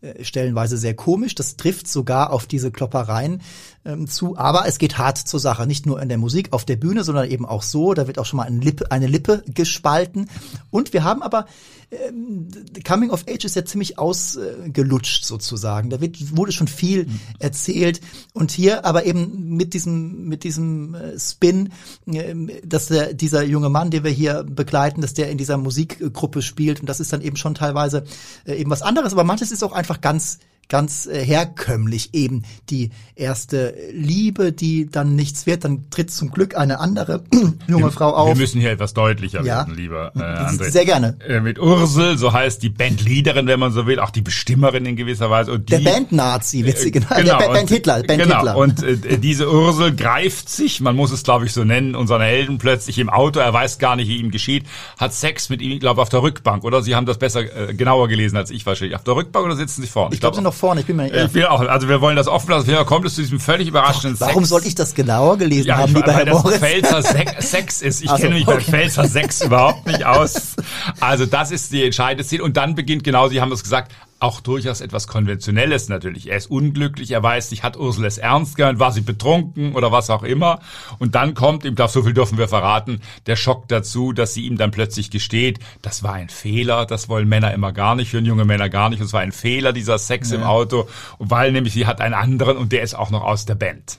äh, 0.00 0.24
stellenweise 0.24 0.76
sehr 0.76 0.94
komisch. 0.94 1.34
Das 1.34 1.56
trifft 1.56 1.88
sogar 1.88 2.32
auf 2.32 2.46
diese 2.46 2.70
Kloppereien 2.70 3.42
ähm, 3.84 4.06
zu. 4.06 4.38
Aber 4.38 4.66
es 4.66 4.78
geht 4.78 4.98
hart 4.98 5.18
zur 5.18 5.40
Sache. 5.40 5.66
Nicht 5.66 5.86
nur 5.86 6.00
in 6.00 6.08
der 6.08 6.18
Musik 6.18 6.52
auf 6.52 6.64
der 6.64 6.76
Bühne, 6.76 7.02
sondern 7.02 7.28
eben 7.28 7.46
auch 7.46 7.62
so. 7.62 7.94
Da 7.94 8.06
wird 8.06 8.18
auch 8.18 8.26
schon 8.26 8.38
mal 8.38 8.44
eine 8.44 8.60
Lippe, 8.60 8.90
eine 8.90 9.06
Lippe 9.06 9.42
gespalten. 9.46 10.30
Und 10.70 10.92
wir 10.92 11.02
haben 11.02 11.22
aber 11.22 11.46
ähm, 11.90 12.48
Coming 12.86 13.10
of 13.10 13.24
Age 13.28 13.44
ist 13.44 13.56
ja 13.56 13.64
ziemlich 13.64 13.98
ausgelutscht 13.98 15.24
sozusagen. 15.24 15.90
Da 15.90 16.00
wird, 16.00 16.36
wurde 16.36 16.52
schon 16.52 16.68
viel 16.68 17.08
erzählt. 17.38 18.00
Und 18.32 18.50
hier 18.50 18.84
aber 18.84 19.06
eben 19.06 19.56
mit 19.56 19.74
diesem, 19.74 20.24
mit 20.24 20.44
diesem 20.44 20.94
äh, 20.94 21.18
Spin, 21.18 21.72
äh, 22.06 22.34
dass 22.64 22.86
der, 22.86 23.14
dieser 23.14 23.44
junge 23.44 23.68
Mann, 23.68 23.90
den 23.90 24.04
wir 24.04 24.10
hier 24.10 24.44
begleiten, 24.44 25.00
dass 25.00 25.14
der 25.14 25.30
in 25.30 25.38
dieser 25.38 25.58
Musikgruppe 25.58 26.42
spielt. 26.42 26.80
Und 26.80 26.88
das 26.88 27.00
ist 27.00 27.12
dann 27.12 27.22
eben 27.22 27.36
schon 27.36 27.54
teilweise 27.54 28.04
äh, 28.46 28.54
eben 28.56 28.70
was 28.70 28.82
anderes. 28.82 29.12
Aber 29.12 29.24
manches 29.24 29.52
ist 29.52 29.62
auch 29.62 29.72
einfach 29.72 30.00
ganz 30.00 30.38
ganz 30.68 31.06
äh, 31.06 31.24
herkömmlich 31.24 32.14
eben 32.14 32.42
die 32.70 32.90
erste 33.14 33.74
Liebe, 33.92 34.52
die 34.52 34.90
dann 34.90 35.14
nichts 35.14 35.46
wird, 35.46 35.64
dann 35.64 35.90
tritt 35.90 36.10
zum 36.10 36.30
Glück 36.30 36.56
eine 36.56 36.80
andere 36.80 37.22
junge 37.68 37.90
Frau 37.90 38.14
auf. 38.14 38.28
Wir 38.28 38.36
müssen 38.36 38.60
hier 38.60 38.72
etwas 38.72 38.94
deutlicher 38.94 39.38
ja. 39.40 39.58
werden, 39.58 39.74
lieber 39.74 40.12
äh, 40.16 40.18
André. 40.18 40.70
Sehr 40.70 40.84
gerne. 40.84 41.16
Äh, 41.26 41.40
mit 41.40 41.58
Ursel, 41.58 42.18
so 42.18 42.32
heißt 42.32 42.62
die 42.62 42.68
Bandleaderin, 42.68 43.46
wenn 43.46 43.60
man 43.60 43.72
so 43.72 43.86
will, 43.86 44.00
auch 44.00 44.10
die 44.10 44.22
Bestimmerin 44.22 44.86
in 44.86 44.96
gewisser 44.96 45.30
Weise. 45.30 45.52
Und 45.52 45.70
die, 45.70 45.82
der 45.82 45.90
Bandnazi, 45.90 46.64
wird 46.64 46.78
sie 46.78 46.90
genau, 46.90 47.14
genau 47.16 47.38
der 47.38 47.48
Band 47.48 47.68
Hitler. 47.68 48.02
Band 48.02 48.22
genau, 48.22 48.36
Hitler. 48.38 48.56
und 48.56 48.82
äh, 48.82 49.18
diese 49.18 49.50
Ursel 49.50 49.94
greift 49.94 50.48
sich, 50.48 50.80
man 50.80 50.96
muss 50.96 51.12
es 51.12 51.22
glaube 51.22 51.46
ich 51.46 51.52
so 51.52 51.64
nennen, 51.64 51.94
unseren 51.94 52.22
Helden 52.22 52.58
plötzlich 52.58 52.98
im 52.98 53.08
Auto, 53.08 53.40
er 53.40 53.52
weiß 53.52 53.78
gar 53.78 53.96
nicht, 53.96 54.08
wie 54.08 54.18
ihm 54.18 54.30
geschieht, 54.30 54.64
hat 54.98 55.12
Sex 55.12 55.48
mit 55.48 55.62
ihm, 55.62 55.72
ich 55.72 55.80
glaube 55.80 56.02
auf 56.02 56.08
der 56.08 56.22
Rückbank, 56.22 56.64
oder? 56.64 56.82
Sie 56.82 56.94
haben 56.94 57.06
das 57.06 57.18
besser, 57.18 57.40
äh, 57.40 57.74
genauer 57.74 58.08
gelesen 58.08 58.36
als 58.36 58.50
ich 58.50 58.66
wahrscheinlich. 58.66 58.96
Auf 58.96 59.04
der 59.04 59.16
Rückbank 59.16 59.46
oder 59.46 59.56
sitzen 59.56 59.82
Sie 59.82 59.88
vorne? 59.88 60.10
Ich, 60.10 60.14
ich 60.16 60.20
glaube, 60.20 60.34
glaub, 60.34 60.42
sie 60.42 60.44
noch 60.44 60.54
vorne, 60.56 60.80
ich 60.80 60.86
bin 60.86 60.96
mir 60.96 61.06
ich 61.12 61.34
will 61.34 61.46
auch, 61.46 61.60
also 61.60 61.88
wir 61.88 62.00
wollen 62.00 62.16
das 62.16 62.28
offen 62.28 62.50
lassen. 62.50 62.68
Wie 62.68 62.84
kommt 62.84 63.06
es 63.06 63.14
zu 63.14 63.20
diesem 63.20 63.40
völlig 63.40 63.68
überraschenden 63.68 64.18
Warum 64.20 64.44
Sex? 64.44 64.48
soll 64.48 64.66
ich 64.66 64.74
das 64.74 64.94
genauer 64.94 65.38
gelesen 65.38 65.68
ja, 65.68 65.78
haben, 65.78 65.94
lieber 65.94 66.12
Herr 66.12 66.26
Moritz? 66.26 66.58
Pfälzer 66.58 67.02
Sex 67.02 67.82
ist. 67.82 68.02
Ich 68.02 68.10
also, 68.10 68.22
kenne 68.22 68.34
mich 68.34 68.46
okay. 68.46 68.56
bei 68.56 68.62
Pfälzer 68.62 69.06
Sex 69.06 69.42
überhaupt 69.42 69.86
nicht 69.86 70.04
aus. 70.04 70.56
Also 71.00 71.26
das 71.26 71.50
ist 71.50 71.72
die 71.72 71.84
entscheidende 71.84 72.24
Ziel. 72.24 72.40
Und 72.40 72.56
dann 72.56 72.74
beginnt 72.74 73.04
genau, 73.04 73.28
Sie 73.28 73.40
haben 73.40 73.52
es 73.52 73.62
gesagt, 73.62 73.92
auch 74.18 74.40
durchaus 74.40 74.80
etwas 74.80 75.06
Konventionelles 75.06 75.88
natürlich. 75.88 76.28
Er 76.28 76.38
ist 76.38 76.50
unglücklich, 76.50 77.10
er 77.10 77.22
weiß 77.22 77.50
nicht, 77.50 77.62
hat 77.62 77.76
Ursula 77.76 78.06
es 78.06 78.16
ernst 78.16 78.56
gemeint, 78.56 78.78
war 78.78 78.90
sie 78.90 79.02
betrunken 79.02 79.74
oder 79.74 79.92
was 79.92 80.08
auch 80.08 80.22
immer. 80.22 80.60
Und 80.98 81.14
dann 81.14 81.34
kommt 81.34 81.64
ihm, 81.64 81.74
darf 81.74 81.90
so 81.90 82.02
viel 82.02 82.14
dürfen 82.14 82.38
wir 82.38 82.48
verraten, 82.48 83.00
der 83.26 83.36
Schock 83.36 83.68
dazu, 83.68 84.12
dass 84.12 84.32
sie 84.32 84.46
ihm 84.46 84.56
dann 84.56 84.70
plötzlich 84.70 85.10
gesteht, 85.10 85.58
das 85.82 86.02
war 86.02 86.14
ein 86.14 86.30
Fehler, 86.30 86.86
das 86.86 87.10
wollen 87.10 87.28
Männer 87.28 87.52
immer 87.52 87.72
gar 87.72 87.94
nicht, 87.94 88.12
hören 88.12 88.24
junge 88.24 88.46
Männer 88.46 88.70
gar 88.70 88.88
nicht, 88.88 89.00
es 89.00 89.12
war 89.12 89.20
ein 89.20 89.32
Fehler, 89.32 89.74
dieser 89.74 89.98
Sex 89.98 90.30
ja. 90.30 90.36
im 90.36 90.44
Auto, 90.44 90.88
weil 91.18 91.52
nämlich 91.52 91.74
sie 91.74 91.86
hat 91.86 92.00
einen 92.00 92.14
anderen 92.14 92.56
und 92.56 92.72
der 92.72 92.82
ist 92.82 92.94
auch 92.94 93.10
noch 93.10 93.22
aus 93.22 93.44
der 93.44 93.54
Band. 93.54 93.98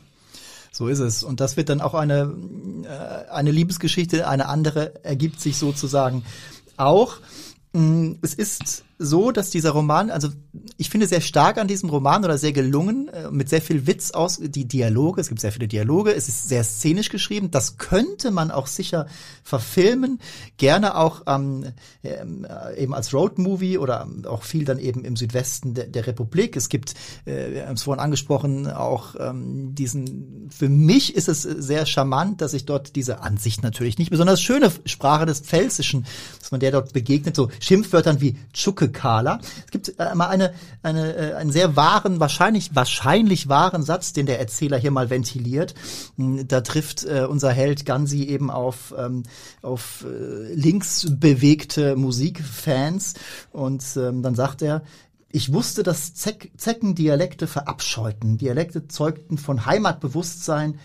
So 0.72 0.88
ist 0.88 1.00
es. 1.00 1.24
Und 1.24 1.40
das 1.40 1.58
wird 1.58 1.70
dann 1.70 1.82
auch 1.82 1.94
eine, 1.94 2.34
äh, 2.84 3.32
eine 3.32 3.52
Liebesgeschichte, 3.52 4.28
eine 4.28 4.48
andere 4.48 5.04
ergibt 5.04 5.42
sich 5.42 5.58
sozusagen 5.58 6.24
auch. 6.76 7.18
Mm, 7.74 8.14
es 8.22 8.34
ist 8.34 8.84
so, 9.00 9.32
dass 9.32 9.52
dieser 9.52 9.72
Roman, 9.72 10.10
also 10.10 10.30
ich 10.78 10.90
finde 10.90 11.08
sehr 11.08 11.22
stark 11.22 11.58
an 11.60 11.68
diesem 11.68 11.90
Roman 11.90 12.26
oder 12.26 12.38
sehr 12.38 12.52
gelungen, 12.52 13.10
äh, 13.10 13.30
mit 13.30 13.48
sehr 13.48 13.62
viel 13.62 13.86
Witz 13.86 14.12
aus, 14.12 14.40
die 14.42 14.68
Dialoge, 14.68 15.22
es 15.22 15.30
gibt 15.30 15.40
sehr 15.40 15.52
viele 15.52 15.68
Dialoge, 15.68 16.14
es 16.14 16.28
ist 16.28 16.50
sehr 16.50 16.64
szenisch 16.64 17.10
geschrieben, 17.10 17.52
das 17.52 17.78
könnte 17.78 18.32
man 18.32 18.50
auch 18.50 18.66
sicher 18.66 19.06
verfilmen, 19.44 20.20
gerne 20.58 20.98
auch 20.98 21.22
ähm, 21.28 21.66
äh, 22.04 22.82
eben 22.82 22.96
als 22.96 23.14
Roadmovie 23.14 23.78
oder 23.78 24.08
auch 24.26 24.44
viel 24.44 24.66
dann 24.66 24.80
eben 24.80 25.06
im 25.06 25.16
Südwesten 25.16 25.76
der, 25.76 25.86
der 25.86 26.08
Republik. 26.08 26.56
Es 26.56 26.70
gibt, 26.70 26.96
äh, 27.26 27.52
wir 27.52 27.68
haben 27.68 27.76
es 27.76 27.84
vorhin 27.84 28.04
angesprochen, 28.04 28.68
auch 28.68 29.16
ähm, 29.20 29.76
diesen, 29.76 30.50
für 30.50 30.70
mich 30.70 31.16
ist 31.16 31.30
es 31.30 31.44
sehr 31.44 31.86
charmant, 31.86 32.42
dass 32.42 32.54
ich 32.56 32.66
dort 32.66 32.96
diese 32.96 33.22
Ansicht 33.22 33.62
natürlich 33.62 34.00
nicht 34.00 34.10
besonders 34.10 34.42
schöne 34.42 34.72
Sprache 34.86 35.28
des 35.28 35.42
Pfälzischen, 35.42 36.06
dass 36.40 36.50
man 36.50 36.60
der 36.60 36.72
dort 36.72 36.94
begegnet, 36.94 37.36
so 37.36 37.50
Schimpfwörtern 37.60 38.22
wie 38.22 38.38
Tschucke 38.54 38.87
Carla. 38.92 39.40
Es 39.66 39.72
gibt 39.72 40.00
äh, 40.00 40.16
mal 40.16 40.28
eine, 40.28 40.54
eine, 40.84 41.16
äh, 41.16 41.34
einen 41.34 41.52
sehr 41.52 41.76
wahren, 41.76 42.20
wahrscheinlich, 42.20 42.76
wahrscheinlich 42.76 43.50
wahren 43.50 43.84
Satz, 43.84 44.14
den 44.14 44.26
der 44.26 44.40
Erzähler 44.40 44.78
hier 44.78 44.92
mal 44.92 45.10
ventiliert. 45.10 45.74
Hm, 46.18 46.48
da 46.48 46.62
trifft 46.62 47.04
äh, 47.04 47.26
unser 47.30 47.52
Held 47.52 47.86
Gansi 47.86 48.24
eben 48.24 48.50
auf, 48.50 48.94
ähm, 48.98 49.24
auf 49.62 50.06
äh, 50.06 50.54
links 50.54 51.08
bewegte 51.10 51.96
Musikfans 51.96 53.14
und 53.52 53.84
ähm, 53.98 54.24
dann 54.24 54.36
sagt 54.36 54.62
er, 54.62 54.84
ich 55.30 55.52
wusste, 55.52 55.84
dass 55.84 56.14
Zeck 56.14 56.52
Zecken 56.58 56.96
Dialekte 56.96 57.48
verabscheuten. 57.48 58.38
Dialekte 58.38 58.88
zeugten 58.88 59.38
von 59.38 59.66
Heimatbewusstsein, 59.66 60.80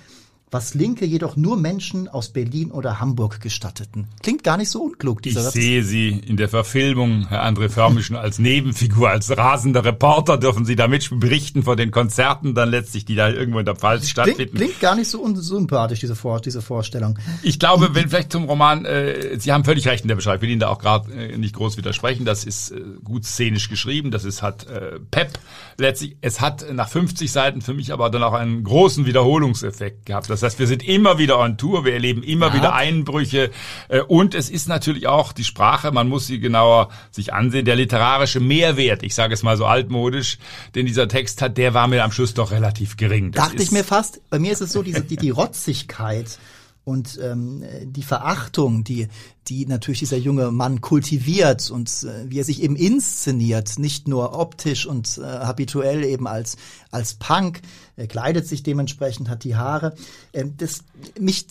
was 0.52 0.74
Linke 0.74 1.06
jedoch 1.06 1.34
nur 1.34 1.56
Menschen 1.56 2.08
aus 2.08 2.28
Berlin 2.28 2.70
oder 2.70 3.00
Hamburg 3.00 3.40
gestatteten. 3.40 4.06
Klingt 4.22 4.44
gar 4.44 4.58
nicht 4.58 4.68
so 4.68 4.82
unklug, 4.82 5.22
dieser 5.22 5.40
ich 5.40 5.44
Satz. 5.46 5.54
Ich 5.56 5.62
sehe 5.62 5.82
Sie 5.82 6.08
in 6.10 6.36
der 6.36 6.50
Verfilmung, 6.50 7.26
Herr 7.28 7.42
André 7.42 7.70
Förmischen, 7.70 8.16
als 8.16 8.38
Nebenfigur, 8.38 9.08
als 9.08 9.34
rasender 9.34 9.82
Reporter 9.82 10.36
dürfen 10.36 10.66
Sie 10.66 10.76
da 10.76 10.88
mit 10.88 11.08
berichten 11.18 11.62
von 11.62 11.78
den 11.78 11.90
Konzerten, 11.90 12.54
dann 12.54 12.68
letztlich, 12.68 13.06
die 13.06 13.14
da 13.14 13.30
irgendwo 13.30 13.60
in 13.60 13.64
der 13.64 13.76
Pfalz 13.76 14.10
stattfinden. 14.10 14.36
Klingt, 14.36 14.56
klingt 14.56 14.80
gar 14.80 14.94
nicht 14.94 15.08
so 15.08 15.22
unsympathisch, 15.22 16.00
diese, 16.00 16.14
Vor 16.14 16.40
diese 16.40 16.60
Vorstellung. 16.60 17.18
Ich 17.42 17.58
glaube, 17.58 17.94
wenn 17.94 18.10
vielleicht 18.10 18.32
zum 18.32 18.44
Roman, 18.44 18.84
äh, 18.84 19.38
Sie 19.40 19.52
haben 19.52 19.64
völlig 19.64 19.88
recht 19.88 20.04
in 20.04 20.08
der 20.08 20.16
Beschreibung, 20.16 20.36
ich 20.36 20.42
will 20.42 20.50
Ihnen 20.50 20.60
da 20.60 20.68
auch 20.68 20.78
gerade 20.78 21.10
äh, 21.14 21.38
nicht 21.38 21.54
groß 21.54 21.78
widersprechen, 21.78 22.26
das 22.26 22.44
ist 22.44 22.72
äh, 22.72 22.80
gut 23.02 23.24
szenisch 23.24 23.70
geschrieben, 23.70 24.10
das 24.10 24.24
ist 24.24 24.42
hat 24.42 24.66
äh, 24.66 25.00
Pep 25.10 25.38
letztlich, 25.78 26.16
es 26.20 26.42
hat 26.42 26.66
nach 26.72 26.88
50 26.90 27.32
Seiten 27.32 27.62
für 27.62 27.72
mich 27.72 27.90
aber 27.90 28.10
dann 28.10 28.22
auch 28.22 28.34
einen 28.34 28.64
großen 28.64 29.06
Wiederholungseffekt 29.06 30.04
gehabt. 30.04 30.28
Das 30.28 30.41
heißt, 30.42 30.58
wir 30.58 30.66
sind 30.66 30.86
immer 30.86 31.18
wieder 31.18 31.38
on 31.38 31.56
Tour, 31.56 31.84
wir 31.84 31.92
erleben 31.92 32.22
immer 32.22 32.48
ja. 32.48 32.54
wieder 32.54 32.74
Einbrüche 32.74 33.50
äh, 33.88 34.00
und 34.00 34.34
es 34.34 34.50
ist 34.50 34.68
natürlich 34.68 35.06
auch 35.06 35.32
die 35.32 35.44
Sprache, 35.44 35.92
man 35.92 36.08
muss 36.08 36.26
sie 36.26 36.40
genauer 36.40 36.88
sich 37.10 37.32
ansehen, 37.32 37.64
der 37.64 37.76
literarische 37.76 38.40
Mehrwert, 38.40 39.02
ich 39.02 39.14
sage 39.14 39.34
es 39.34 39.42
mal 39.42 39.56
so 39.56 39.66
altmodisch, 39.66 40.38
den 40.74 40.86
dieser 40.86 41.08
Text 41.08 41.42
hat, 41.42 41.58
der 41.58 41.74
war 41.74 41.88
mir 41.88 42.04
am 42.04 42.12
Schluss 42.12 42.34
doch 42.34 42.50
relativ 42.50 42.96
gering. 42.96 43.32
Das 43.32 43.48
Dachte 43.48 43.62
ich 43.62 43.72
mir 43.72 43.84
fast, 43.84 44.20
bei 44.30 44.38
mir 44.38 44.52
ist 44.52 44.60
es 44.60 44.72
so, 44.72 44.82
diese, 44.82 45.02
die, 45.02 45.16
die 45.16 45.30
Rotzigkeit 45.30 46.38
und 46.84 47.18
ähm, 47.22 47.64
die 47.84 48.02
Verachtung, 48.02 48.84
die 48.84 49.08
die 49.48 49.66
natürlich 49.66 50.00
dieser 50.00 50.16
junge 50.16 50.50
Mann 50.50 50.80
kultiviert 50.80 51.70
und 51.70 51.88
äh, 52.04 52.30
wie 52.30 52.38
er 52.38 52.44
sich 52.44 52.62
eben 52.62 52.76
inszeniert, 52.76 53.78
nicht 53.78 54.06
nur 54.06 54.38
optisch 54.38 54.86
und 54.86 55.18
äh, 55.18 55.22
habituell 55.22 56.04
eben 56.04 56.28
als 56.28 56.56
als 56.90 57.14
Punk, 57.14 57.62
er 57.96 58.06
kleidet 58.06 58.46
sich 58.46 58.62
dementsprechend, 58.62 59.30
hat 59.30 59.44
die 59.44 59.56
Haare. 59.56 59.94
Ähm, 60.32 60.54
das 60.58 60.84
mich 61.18 61.46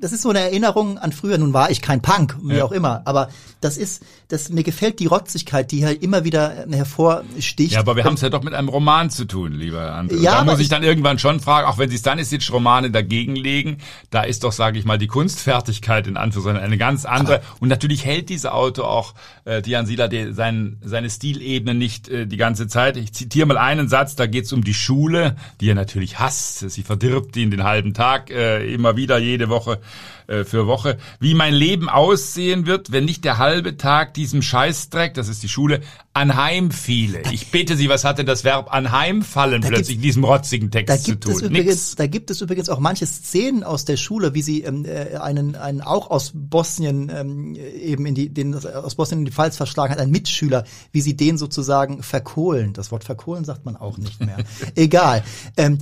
das 0.00 0.12
ist 0.12 0.22
so 0.22 0.30
eine 0.30 0.40
Erinnerung 0.40 0.98
an 0.98 1.12
früher. 1.12 1.38
Nun 1.38 1.52
war 1.52 1.70
ich 1.70 1.80
kein 1.80 2.02
Punk, 2.02 2.36
wie 2.42 2.56
ja. 2.56 2.64
auch 2.64 2.72
immer, 2.72 3.02
aber 3.04 3.30
das 3.60 3.78
ist 3.78 4.02
das 4.28 4.50
mir 4.50 4.62
gefällt 4.62 5.00
die 5.00 5.06
Rotzigkeit, 5.06 5.72
die 5.72 5.84
halt 5.84 6.02
immer 6.02 6.24
wieder 6.24 6.66
hervorsticht. 6.70 7.72
Ja, 7.72 7.80
aber 7.80 7.96
wir 7.96 8.04
haben 8.04 8.14
es 8.14 8.20
ja 8.20 8.30
doch 8.30 8.42
mit 8.42 8.54
einem 8.54 8.68
Roman 8.68 9.10
zu 9.10 9.24
tun, 9.24 9.52
lieber 9.52 9.94
André. 9.94 10.20
Ja, 10.20 10.36
da 10.36 10.44
muss 10.44 10.60
ich 10.60 10.68
dann 10.68 10.82
irgendwann 10.82 11.18
schon 11.18 11.40
fragen, 11.40 11.66
auch 11.66 11.78
wenn 11.78 11.90
Sie 11.90 11.98
Stanisic-Romane 11.98 12.90
dagegen 12.90 13.34
legen, 13.34 13.78
da 14.10 14.22
ist 14.22 14.44
doch, 14.44 14.52
sage 14.52 14.78
ich 14.78 14.84
mal, 14.84 14.98
die 14.98 15.08
Kunstfertigkeit 15.08 16.06
in 16.06 16.16
Anführungszeichen 16.16 16.62
eine 16.62 16.78
ganz 16.78 17.04
andere 17.04 17.23
andere. 17.24 17.42
Und 17.60 17.68
natürlich 17.68 18.04
hält 18.04 18.28
dieses 18.28 18.46
Auto 18.46 18.82
auch 18.82 19.14
äh, 19.44 19.62
Dian 19.62 19.86
Sila 19.86 20.08
sein, 20.32 20.78
seine 20.82 21.10
Stilebene 21.10 21.74
nicht 21.74 22.08
äh, 22.08 22.26
die 22.26 22.36
ganze 22.36 22.68
Zeit. 22.68 22.96
Ich 22.96 23.12
zitiere 23.12 23.46
mal 23.46 23.58
einen 23.58 23.88
Satz, 23.88 24.16
da 24.16 24.26
geht 24.26 24.44
es 24.44 24.52
um 24.52 24.64
die 24.64 24.74
Schule, 24.74 25.36
die 25.60 25.70
er 25.70 25.74
natürlich 25.74 26.18
hasst. 26.18 26.70
Sie 26.70 26.82
verdirbt 26.82 27.36
ihn 27.36 27.50
den 27.50 27.64
halben 27.64 27.94
Tag, 27.94 28.30
äh, 28.30 28.72
immer 28.72 28.96
wieder, 28.96 29.18
jede 29.18 29.48
Woche 29.48 29.80
äh, 30.26 30.44
für 30.44 30.66
Woche. 30.66 30.98
Wie 31.20 31.34
mein 31.34 31.54
Leben 31.54 31.88
aussehen 31.88 32.66
wird, 32.66 32.92
wenn 32.92 33.04
nicht 33.04 33.24
der 33.24 33.38
halbe 33.38 33.76
Tag 33.76 34.14
diesem 34.14 34.42
Scheißdreck, 34.42 35.14
das 35.14 35.28
ist 35.28 35.42
die 35.42 35.48
Schule, 35.48 35.80
anheimfiele. 36.14 37.22
Ich 37.32 37.50
bete 37.50 37.76
Sie, 37.76 37.88
was 37.88 38.04
hatte 38.04 38.24
das 38.24 38.44
Verb 38.44 38.72
anheimfallen 38.72 39.62
da 39.62 39.68
plötzlich 39.68 39.96
in 39.96 40.02
diesem 40.02 40.24
rotzigen 40.24 40.70
Text 40.70 41.04
zu 41.04 41.18
tun? 41.18 41.40
Übrigens, 41.40 41.96
da 41.96 42.06
gibt 42.06 42.30
es 42.30 42.40
übrigens 42.40 42.68
auch 42.68 42.78
manche 42.78 43.04
Szenen 43.04 43.64
aus 43.64 43.84
der 43.84 43.96
Schule, 43.96 44.32
wie 44.32 44.42
sie 44.42 44.62
ähm, 44.62 44.84
äh, 44.84 45.16
einen, 45.16 45.56
einen 45.56 45.80
auch 45.80 46.10
aus 46.10 46.30
Bosnien 46.32 47.10
ähm, 47.12 47.56
eben 47.56 48.06
in 48.06 48.14
die, 48.14 48.32
den 48.32 48.54
aus 48.54 48.94
Bosnien 48.94 49.20
in 49.20 49.24
die 49.24 49.32
Pfalz 49.32 49.56
verschlagen 49.56 49.92
hat, 49.92 49.98
ein 49.98 50.10
Mitschüler, 50.10 50.64
wie 50.92 51.00
sie 51.00 51.16
den 51.16 51.36
sozusagen 51.36 52.02
verkohlen. 52.02 52.72
Das 52.74 52.92
Wort 52.92 53.02
verkohlen 53.02 53.44
sagt 53.44 53.64
man 53.64 53.76
auch 53.76 53.98
nicht 53.98 54.20
mehr. 54.20 54.36
Egal. 54.76 55.24
Ähm, 55.56 55.78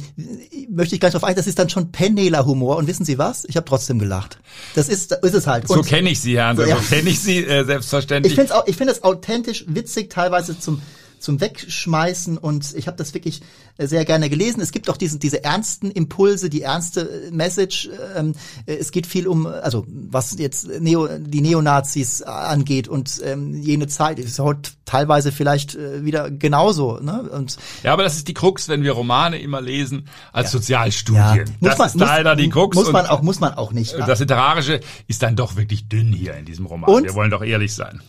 möchte 0.71 0.95
ich 0.95 1.01
gleich 1.01 1.13
darauf 1.13 1.29
ein, 1.29 1.37
das 1.37 1.47
ist 1.47 1.59
dann 1.59 1.69
schon 1.69 1.93
Penela-Humor. 1.93 2.79
Und 2.79 2.87
wissen 2.87 3.05
Sie 3.05 3.19
was? 3.19 3.45
Ich 3.45 3.57
habe 3.57 3.67
trotzdem 3.67 3.99
gelacht. 3.99 4.32
Das 4.75 4.89
ist, 4.89 5.13
ist 5.13 5.35
es 5.35 5.47
halt. 5.47 5.69
Und 5.69 5.77
so 5.77 5.83
kenne 5.83 6.11
ich 6.11 6.21
Sie, 6.21 6.37
Herr 6.37 6.55
so, 6.57 6.63
ja. 6.63 6.77
so 6.77 6.95
kenne 6.95 7.11
ich 7.11 7.21
Sie 7.21 7.39
äh, 7.39 7.65
selbstverständlich. 7.65 8.33
Ich 8.33 8.39
finde 8.39 8.55
es 8.55 8.69
ich 8.69 8.77
find 8.77 8.91
es 8.91 9.03
authentisch, 9.03 9.65
witzig, 9.69 10.11
teilweise 10.11 10.59
zum 10.59 10.81
zum 11.23 11.41
Wegschmeißen 11.41 12.37
und 12.37 12.75
ich 12.75 12.87
habe 12.87 12.97
das 12.97 13.15
wirklich 13.15 13.43
äh, 13.79 13.87
sehr 13.87 14.05
gerne 14.05 14.29
gelesen. 14.29 14.61
Es 14.61 14.73
gibt 14.73 14.91
auch 14.91 14.97
diesen, 14.97 15.21
diese 15.21 15.45
ernsten 15.45 15.91
Impulse, 15.91 16.51
die 16.51 16.63
ernste 16.63 17.29
äh, 17.29 17.31
Message. 17.31 17.89
Ähm, 18.17 18.35
äh, 18.67 18.75
es 18.75 18.91
geht 18.91 19.07
viel 19.07 19.27
um, 19.29 19.47
also 19.47 19.87
was 19.87 20.37
jetzt 20.39 20.69
Neo, 20.81 21.09
die 21.19 21.41
Neonazis 21.41 22.23
angeht 22.23 22.89
und 22.89 23.21
ähm, 23.25 23.55
jene 23.55 23.87
Zeit 23.87 24.19
ist 24.19 24.39
heute 24.39 24.73
teilweise 24.85 25.33
vielleicht 25.33 25.79
wieder 25.79 26.31
genauso. 26.31 26.99
Ne? 26.99 27.23
Und 27.23 27.57
ja, 27.83 27.95
aber 27.95 28.03
das 28.03 28.17
ist 28.17 28.29
die 28.29 28.35
Krux, 28.35 28.69
wenn 28.69 28.83
wir 28.83 28.93
Romane 28.93 29.41
immer 29.41 29.63
lesen 29.63 30.09
als 30.33 30.53
ja. 30.53 30.59
Sozialstudien. 30.59 31.47
Ja. 31.61 31.69
das 31.69 31.79
man, 31.79 31.87
ist 31.87 31.97
muss, 31.97 32.07
leider 32.07 32.37
die 32.37 32.51
Krux. 32.51 32.77
Muss 32.77 32.93
man 32.93 33.07
auch, 33.07 33.23
muss 33.23 33.41
man 33.41 33.55
auch 33.55 33.73
nicht. 33.73 33.95
Das 33.95 34.21
Literarische 34.21 34.81
ist 35.07 35.23
dann 35.23 35.35
doch 35.35 35.57
wirklich 35.57 35.89
dünn 35.89 36.13
hier 36.13 36.35
in 36.35 36.45
diesem 36.45 36.67
Roman. 36.67 36.91
Und 36.91 37.05
wir 37.05 37.15
wollen 37.15 37.31
doch 37.31 37.43
ehrlich 37.43 37.73
sein 37.73 38.03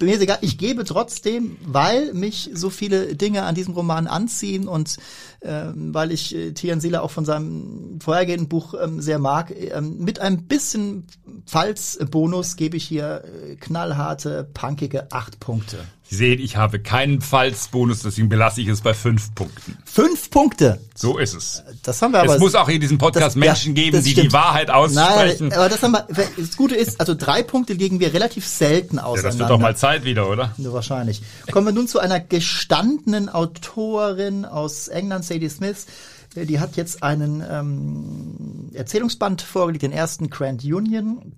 mir 0.00 0.14
ist 0.14 0.22
egal, 0.22 0.38
ich 0.42 0.58
gebe 0.58 0.84
trotzdem, 0.84 1.56
weil 1.64 2.14
mich 2.14 2.50
so 2.54 2.70
viele 2.70 3.16
Dinge 3.16 3.42
an 3.42 3.54
diesem 3.54 3.74
Roman 3.74 4.06
anziehen 4.06 4.68
und 4.68 4.96
ähm, 5.42 5.92
weil 5.92 6.12
ich 6.12 6.34
äh, 6.34 6.52
Tian 6.52 6.80
Sila 6.80 7.00
auch 7.00 7.10
von 7.10 7.24
seinem 7.24 8.00
vorhergehenden 8.00 8.48
Buch 8.48 8.74
ähm, 8.80 9.00
sehr 9.00 9.18
mag, 9.18 9.52
ähm, 9.56 9.98
mit 9.98 10.20
ein 10.20 10.44
bisschen 10.44 11.06
Pfalz-Bonus 11.46 12.56
gebe 12.56 12.76
ich 12.76 12.84
hier 12.84 13.24
äh, 13.24 13.56
knallharte, 13.56 14.48
punkige 14.52 15.10
acht 15.10 15.40
Punkte. 15.40 15.78
Sie 16.10 16.16
sehen, 16.16 16.40
ich 16.40 16.56
habe 16.56 16.80
keinen 16.80 17.20
Pfalzbonus, 17.20 18.00
deswegen 18.00 18.30
belasse 18.30 18.62
ich 18.62 18.68
es 18.68 18.80
bei 18.80 18.94
fünf 18.94 19.34
Punkten. 19.34 19.76
Fünf 19.84 20.30
Punkte? 20.30 20.80
So 20.94 21.18
ist 21.18 21.34
es. 21.34 21.62
Das 21.82 22.00
haben 22.00 22.12
wir 22.12 22.20
aber. 22.20 22.36
Es 22.36 22.40
muss 22.40 22.54
auch 22.54 22.68
in 22.70 22.80
diesem 22.80 22.96
Podcast 22.96 23.26
das, 23.26 23.36
Menschen 23.36 23.76
ja, 23.76 23.84
geben, 23.84 24.02
die 24.02 24.12
stimmt. 24.12 24.28
die 24.28 24.32
Wahrheit 24.32 24.70
aussprechen. 24.70 25.48
Nein, 25.48 25.58
aber 25.58 25.68
das 25.68 25.82
haben 25.82 25.92
wir, 25.92 26.06
das 26.08 26.56
Gute 26.56 26.76
ist, 26.76 26.98
also 26.98 27.14
drei 27.14 27.42
Punkte 27.42 27.74
liegen 27.74 28.00
wir 28.00 28.14
relativ 28.14 28.46
selten 28.46 28.98
auseinander. 28.98 29.18
Ja, 29.18 29.22
das 29.28 29.38
wird 29.38 29.50
doch 29.50 29.58
mal 29.58 29.76
Zeit 29.76 30.04
wieder, 30.04 30.30
oder? 30.30 30.54
Ja, 30.56 30.72
wahrscheinlich. 30.72 31.20
Kommen 31.52 31.66
wir 31.66 31.72
nun 31.72 31.88
zu 31.88 31.98
einer 31.98 32.20
gestandenen 32.20 33.28
Autorin 33.28 34.46
aus 34.46 34.88
England, 34.88 35.26
Sadie 35.26 35.50
Smith. 35.50 35.84
Die 36.34 36.58
hat 36.58 36.76
jetzt 36.76 37.02
einen 37.02 37.44
ähm, 37.46 38.70
Erzählungsband 38.72 39.42
vorgelegt, 39.42 39.82
den 39.82 39.92
ersten 39.92 40.30
Grand 40.30 40.64
Union. 40.64 41.34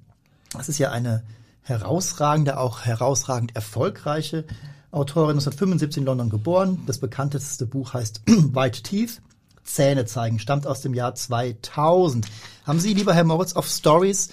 Das 0.53 0.69
ist 0.69 0.79
ja 0.79 0.93
eine 0.93 1.25
herausragende, 1.63 2.59
auch 2.59 2.83
herausragend 2.83 3.55
erfolgreiche 3.55 4.45
Autorin, 4.91 5.37
1975 5.37 5.99
in 5.99 6.05
London 6.05 6.31
geboren. 6.31 6.83
Das 6.87 6.99
bekannteste 6.99 7.67
Buch 7.67 7.95
heißt 7.95 8.23
White 8.27 8.83
Teeth. 8.83 9.23
Zähne 9.63 10.05
zeigen, 10.05 10.39
stammt 10.39 10.67
aus 10.67 10.81
dem 10.81 10.95
Jahr 10.95 11.15
2000. 11.15 12.27
Haben 12.65 12.81
Sie, 12.81 12.95
lieber 12.95 13.15
Herr 13.15 13.25
Moritz, 13.25 13.53
auf 13.53 13.69
Stories 13.69 14.31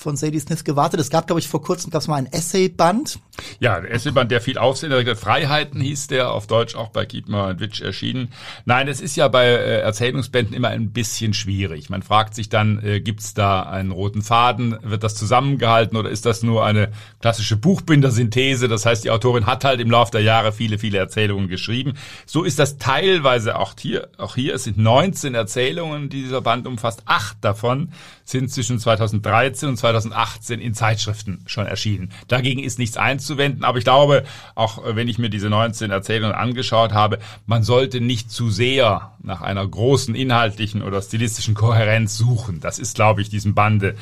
von 0.00 0.16
Sadie 0.16 0.40
Smith 0.40 0.64
gewartet. 0.64 0.98
Es 0.98 1.10
gab, 1.10 1.26
glaube 1.26 1.40
ich, 1.40 1.48
vor 1.48 1.62
kurzem 1.62 1.90
gab 1.90 2.00
es 2.00 2.08
mal 2.08 2.16
ein 2.16 2.26
Essayband. 2.26 3.18
Ja, 3.58 3.76
ein 3.76 3.84
Essayband, 3.84 4.30
der 4.30 4.40
viel 4.40 4.58
Aufsehen 4.58 4.90
erregt. 4.90 5.18
Freiheiten 5.18 5.80
hieß 5.80 6.08
der, 6.08 6.32
auf 6.32 6.46
Deutsch 6.46 6.74
auch 6.74 6.88
bei 6.88 7.04
Keepmer 7.04 7.48
und 7.48 7.60
Witch 7.60 7.80
erschienen. 7.82 8.32
Nein, 8.64 8.88
es 8.88 9.00
ist 9.00 9.16
ja 9.16 9.28
bei 9.28 9.46
äh, 9.46 9.80
Erzählungsbänden 9.80 10.54
immer 10.54 10.68
ein 10.68 10.90
bisschen 10.90 11.34
schwierig. 11.34 11.90
Man 11.90 12.02
fragt 12.02 12.34
sich 12.34 12.48
dann, 12.48 12.82
äh, 12.82 13.00
gibt's 13.00 13.34
da 13.34 13.62
einen 13.62 13.90
roten 13.90 14.22
Faden? 14.22 14.78
Wird 14.82 15.04
das 15.04 15.14
zusammengehalten 15.14 15.96
oder 15.96 16.08
ist 16.08 16.24
das 16.26 16.42
nur 16.42 16.64
eine 16.64 16.90
klassische 17.20 17.56
Buchbindersynthese? 17.56 18.68
Das 18.68 18.86
heißt, 18.86 19.04
die 19.04 19.10
Autorin 19.10 19.46
hat 19.46 19.64
halt 19.64 19.80
im 19.80 19.90
Laufe 19.90 20.12
der 20.12 20.22
Jahre 20.22 20.52
viele, 20.52 20.78
viele 20.78 20.98
Erzählungen 20.98 21.48
geschrieben. 21.48 21.94
So 22.24 22.44
ist 22.44 22.58
das 22.58 22.78
teilweise 22.78 23.58
auch 23.58 23.74
hier. 23.78 24.08
Auch 24.16 24.34
hier, 24.34 24.54
es 24.54 24.64
sind 24.64 24.78
19 24.78 25.34
Erzählungen, 25.34 26.08
die 26.08 26.22
dieser 26.22 26.40
Band 26.40 26.66
umfasst. 26.66 27.02
Acht 27.04 27.36
davon 27.42 27.92
sind 28.24 28.50
zwischen 28.50 28.78
2013 28.78 29.68
und 29.68 29.76
2018 29.92 30.60
in 30.60 30.74
Zeitschriften 30.74 31.42
schon 31.46 31.66
erschienen. 31.66 32.10
Dagegen 32.28 32.62
ist 32.62 32.78
nichts 32.78 32.96
einzuwenden, 32.96 33.64
aber 33.64 33.78
ich 33.78 33.84
glaube, 33.84 34.24
auch 34.54 34.84
äh, 34.84 34.96
wenn 34.96 35.08
ich 35.08 35.18
mir 35.18 35.30
diese 35.30 35.50
19 35.50 35.90
Erzählungen 35.90 36.34
angeschaut 36.34 36.92
habe, 36.92 37.18
man 37.46 37.62
sollte 37.62 38.00
nicht 38.00 38.30
zu 38.30 38.50
sehr 38.50 39.12
nach 39.22 39.40
einer 39.40 39.66
großen 39.66 40.14
inhaltlichen 40.14 40.82
oder 40.82 41.02
stilistischen 41.02 41.54
Kohärenz 41.54 42.16
suchen. 42.16 42.60
Das 42.60 42.78
ist, 42.78 42.94
glaube 42.94 43.22
ich, 43.22 43.28
diesem 43.28 43.54
Bande 43.54 43.96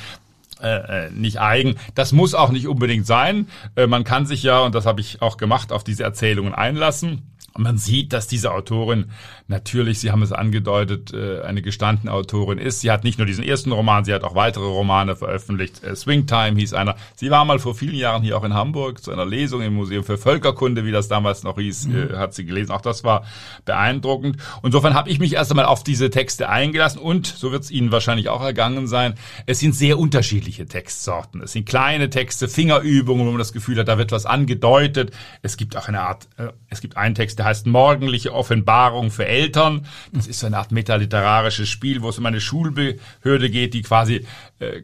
äh, 0.60 1.06
äh 1.06 1.10
nicht 1.10 1.40
eigen. 1.40 1.76
Das 1.94 2.12
muss 2.12 2.34
auch 2.34 2.50
nicht 2.50 2.68
unbedingt 2.68 3.06
sein. 3.06 3.48
Man 3.74 4.04
kann 4.04 4.26
sich 4.26 4.42
ja, 4.42 4.60
und 4.60 4.74
das 4.74 4.86
habe 4.86 5.00
ich 5.00 5.22
auch 5.22 5.36
gemacht, 5.36 5.72
auf 5.72 5.84
diese 5.84 6.02
Erzählungen 6.02 6.54
einlassen. 6.54 7.22
Man 7.58 7.76
sieht, 7.76 8.12
dass 8.12 8.28
diese 8.28 8.52
Autorin 8.52 9.06
natürlich, 9.48 9.98
Sie 9.98 10.12
haben 10.12 10.22
es 10.22 10.32
angedeutet, 10.32 11.12
äh, 11.12 11.42
eine 11.42 11.60
gestandene 11.60 12.12
Autorin 12.12 12.58
ist. 12.58 12.80
Sie 12.80 12.90
hat 12.90 13.02
nicht 13.02 13.18
nur 13.18 13.26
diesen 13.26 13.42
ersten 13.42 13.72
Roman, 13.72 14.04
sie 14.04 14.14
hat 14.14 14.22
auch 14.22 14.36
weitere 14.36 14.66
Romane 14.66 15.16
veröffentlicht. 15.16 15.82
Äh, 15.82 15.96
Swingtime 15.96 16.56
hieß 16.56 16.74
einer. 16.74 16.94
Sie 17.16 17.30
war 17.30 17.44
mal 17.44 17.58
vor 17.58 17.74
vielen 17.74 17.96
Jahren 17.96 18.22
hier 18.22 18.38
auch 18.38 18.44
in 18.44 18.54
Hamburg 18.54 19.02
zu 19.02 19.10
einer 19.10 19.26
Lesung 19.26 19.60
im 19.62 19.74
Museum 19.74 20.04
für 20.04 20.18
Völkerkunde, 20.18 20.84
wie 20.84 20.92
das 20.92 21.08
damals 21.08 21.42
noch 21.42 21.58
hieß, 21.58 21.88
mhm. 21.88 22.10
Äh, 22.10 22.16
hat 22.16 22.34
sie 22.34 22.44
gelesen. 22.44 22.70
Auch 22.70 22.80
das 22.80 23.02
war 23.02 23.24
beeindruckend. 23.64 24.36
Insofern 24.62 24.94
habe 24.94 25.10
ich 25.10 25.18
mich 25.18 25.32
erst 25.32 25.50
einmal 25.50 25.66
auf 25.66 25.82
diese 25.82 26.10
Texte 26.10 26.48
eingelassen 26.48 27.00
und, 27.00 27.26
so 27.26 27.50
wird 27.50 27.64
es 27.64 27.70
Ihnen 27.72 27.90
wahrscheinlich 27.90 28.28
auch 28.28 28.42
ergangen 28.42 28.86
sein, 28.86 29.14
es 29.46 29.58
sind 29.58 29.74
sehr 29.74 29.98
unterschiedliche 29.98 30.66
Textsorten. 30.66 31.42
Es 31.42 31.52
sind 31.52 31.66
kleine 31.66 32.08
Texte, 32.08 32.46
Fingerübungen, 32.46 33.26
wo 33.26 33.30
man 33.30 33.38
das 33.38 33.52
Gefühl 33.52 33.78
hat, 33.78 33.88
da 33.88 33.98
wird 33.98 34.12
was 34.12 34.26
angedeutet. 34.26 35.10
Es 35.42 35.56
gibt 35.56 35.76
auch 35.76 35.88
eine 35.88 36.02
Art, 36.02 36.28
es 36.68 36.80
gibt 36.80 36.96
einen 36.96 37.14
Text, 37.14 37.38
der 37.38 37.47
heißt 37.48 37.66
Morgendliche 37.66 38.32
Offenbarung 38.32 39.10
für 39.10 39.26
Eltern. 39.26 39.86
Das 40.12 40.26
ist 40.26 40.40
so 40.40 40.46
eine 40.46 40.58
Art 40.58 40.72
metaliterarisches 40.72 41.68
Spiel, 41.68 42.02
wo 42.02 42.08
es 42.08 42.18
um 42.18 42.26
eine 42.26 42.40
Schulbehörde 42.40 43.50
geht, 43.50 43.74
die 43.74 43.82
quasi 43.82 44.26
äh, 44.60 44.82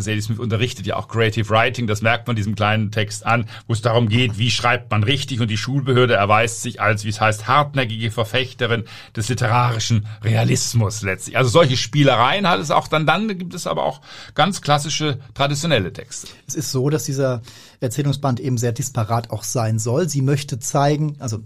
Sadie 0.00 0.20
Smith 0.20 0.38
unterrichtet 0.38 0.86
ja 0.86 0.96
auch 0.96 1.08
Creative 1.08 1.48
Writing, 1.48 1.86
das 1.86 2.02
merkt 2.02 2.26
man 2.26 2.36
diesem 2.36 2.54
kleinen 2.54 2.90
Text 2.90 3.24
an, 3.26 3.48
wo 3.66 3.72
es 3.72 3.82
darum 3.82 4.08
geht, 4.08 4.38
wie 4.38 4.50
schreibt 4.50 4.90
man 4.90 5.02
richtig 5.02 5.40
und 5.40 5.48
die 5.48 5.56
Schulbehörde 5.56 6.14
erweist 6.14 6.62
sich 6.62 6.80
als, 6.80 7.04
wie 7.04 7.10
es 7.10 7.20
heißt, 7.20 7.46
hartnäckige 7.46 8.10
Verfechterin 8.10 8.84
des 9.16 9.28
literarischen 9.28 10.06
Realismus 10.22 11.02
letztlich. 11.02 11.36
Also 11.36 11.50
solche 11.50 11.76
Spielereien 11.76 12.48
hat 12.48 12.60
es 12.60 12.70
auch 12.70 12.88
dann, 12.88 13.06
dann 13.06 13.28
gibt 13.38 13.54
es 13.54 13.66
aber 13.66 13.84
auch 13.84 14.00
ganz 14.34 14.60
klassische 14.60 15.18
traditionelle 15.34 15.92
Texte. 15.92 16.28
Es 16.46 16.54
ist 16.54 16.70
so, 16.70 16.90
dass 16.90 17.04
dieser 17.04 17.42
Erzählungsband 17.80 18.40
eben 18.40 18.58
sehr 18.58 18.72
disparat 18.72 19.30
auch 19.30 19.44
sein 19.44 19.78
soll. 19.78 20.08
Sie 20.08 20.22
möchte 20.22 20.58
zeigen, 20.58 21.16
also 21.18 21.38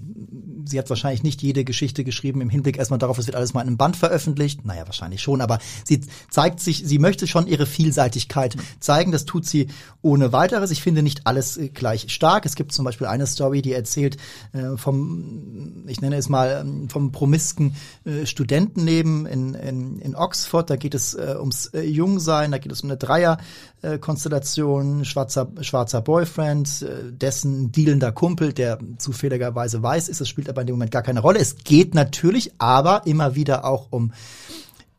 sie 0.65 0.79
hat 0.79 0.89
wahrscheinlich 0.89 1.23
nicht 1.23 1.43
jede 1.43 1.65
Geschichte 1.65 2.05
geschrieben 2.05 2.41
im 2.41 2.51
Hinblick 2.51 2.79
erstmal 2.79 2.99
darauf, 2.99 3.19
es 3.19 3.27
wird 3.27 3.37
alles 3.37 3.55
mal 3.55 3.63
in 3.63 3.69
einem 3.69 3.77
Band 3.77 3.97
veröffentlicht. 3.97 4.65
Naja, 4.65 4.87
wahrscheinlich 4.87 5.23
schon, 5.23 5.41
aber 5.41 5.59
sie 5.85 6.01
zeigt 6.31 6.61
sich, 6.61 6.83
sie 6.85 6.99
möchte 6.99 7.27
schon 7.27 7.47
ihre 7.47 7.67
Vielseitigkeit 7.67 8.38
zeigen. 8.81 9.13
Das 9.13 9.25
tut 9.25 9.47
sie 9.47 9.69
ohne 10.03 10.33
weiteres. 10.33 10.71
Ich 10.71 10.83
finde 10.83 11.03
nicht 11.03 11.27
alles 11.27 11.57
äh, 11.57 11.69
gleich 11.69 12.13
stark. 12.13 12.47
Es 12.47 12.55
gibt 12.55 12.73
zum 12.73 12.85
Beispiel 12.85 13.07
eine 13.07 13.27
Story, 13.27 13.63
die 13.63 13.73
erzählt 13.73 14.17
äh, 14.53 14.77
vom, 14.77 15.85
ich 15.87 16.01
nenne 16.01 16.17
es 16.17 16.29
mal, 16.29 16.61
ähm, 16.61 16.89
vom 16.89 17.13
promisken 17.13 17.75
äh, 18.05 18.27
Studentenleben 18.27 19.27
in, 19.27 19.55
in, 19.55 19.99
in 19.99 20.15
Oxford. 20.15 20.71
Da 20.71 20.77
geht 20.77 20.95
es 20.95 21.15
äh, 21.15 21.37
ums 21.39 21.67
äh, 21.67 21.83
Jungsein, 21.83 22.53
da 22.53 22.59
geht 22.59 22.73
es 22.73 22.83
um 22.83 22.91
eine 22.91 22.97
Dreier-Konstellation, 22.97 25.05
schwarzer, 25.05 25.49
schwarzer 25.61 26.01
Boyfriend, 26.01 26.83
äh, 26.83 27.13
dessen 27.13 27.73
dealender 27.73 28.13
Kumpel, 28.13 28.53
der 28.53 28.79
zufälligerweise 28.99 29.83
weiß 29.83 30.09
ist, 30.09 30.21
es 30.21 30.29
spielt 30.29 30.49
aber 30.49 30.63
in 30.63 30.69
dem 30.69 30.77
Moment 30.77 30.91
gar 30.91 31.03
keine 31.03 31.21
Rolle. 31.21 31.39
Es 31.39 31.57
geht 31.57 31.95
natürlich 31.95 32.53
aber 32.59 33.07
immer 33.07 33.35
wieder 33.35 33.65
auch 33.65 33.89
um 33.91 34.13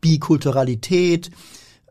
Bikulturalität, 0.00 1.30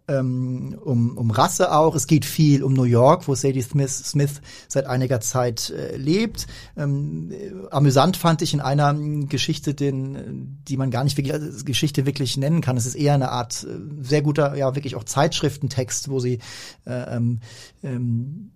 ähm, 0.10 0.78
um, 0.84 1.18
um 1.18 1.32
Rasse 1.32 1.72
auch. 1.72 1.96
Es 1.96 2.08
geht 2.08 2.26
viel 2.26 2.64
um 2.64 2.74
New 2.74 2.84
York, 2.84 3.28
wo 3.28 3.36
Sadie 3.36 3.62
Smith, 3.62 3.96
Smith 4.06 4.42
seit 4.68 4.86
einiger 4.86 5.22
Zeit 5.22 5.70
äh, 5.70 5.96
lebt. 5.96 6.48
Ähm, 6.76 7.32
äh, 7.32 7.52
amüsant 7.72 8.18
fand 8.18 8.42
ich 8.42 8.54
in 8.54 8.60
einer 8.60 8.94
Geschichte, 9.28 9.74
den, 9.74 10.60
die 10.68 10.78
man 10.78 10.92
gar 10.92 11.04
nicht 11.04 11.18
wirklich 11.18 11.34
als 11.34 11.66
Geschichte 11.66 12.06
wirklich 12.06 12.38
nennen 12.38 12.62
kann. 12.62 12.78
Es 12.78 12.86
ist 12.86 12.96
eher 12.96 13.14
eine 13.14 13.32
Art 13.32 13.64
äh, 13.64 14.04
sehr 14.04 14.22
guter, 14.22 14.56
ja 14.56 14.76
wirklich 14.76 14.96
auch 14.96 15.04
Zeitschriftentext, 15.04 16.10
wo 16.10 16.20
sie 16.20 16.40
äh, 16.86 17.16
ähm, 17.16 17.40
ähm 17.84 18.52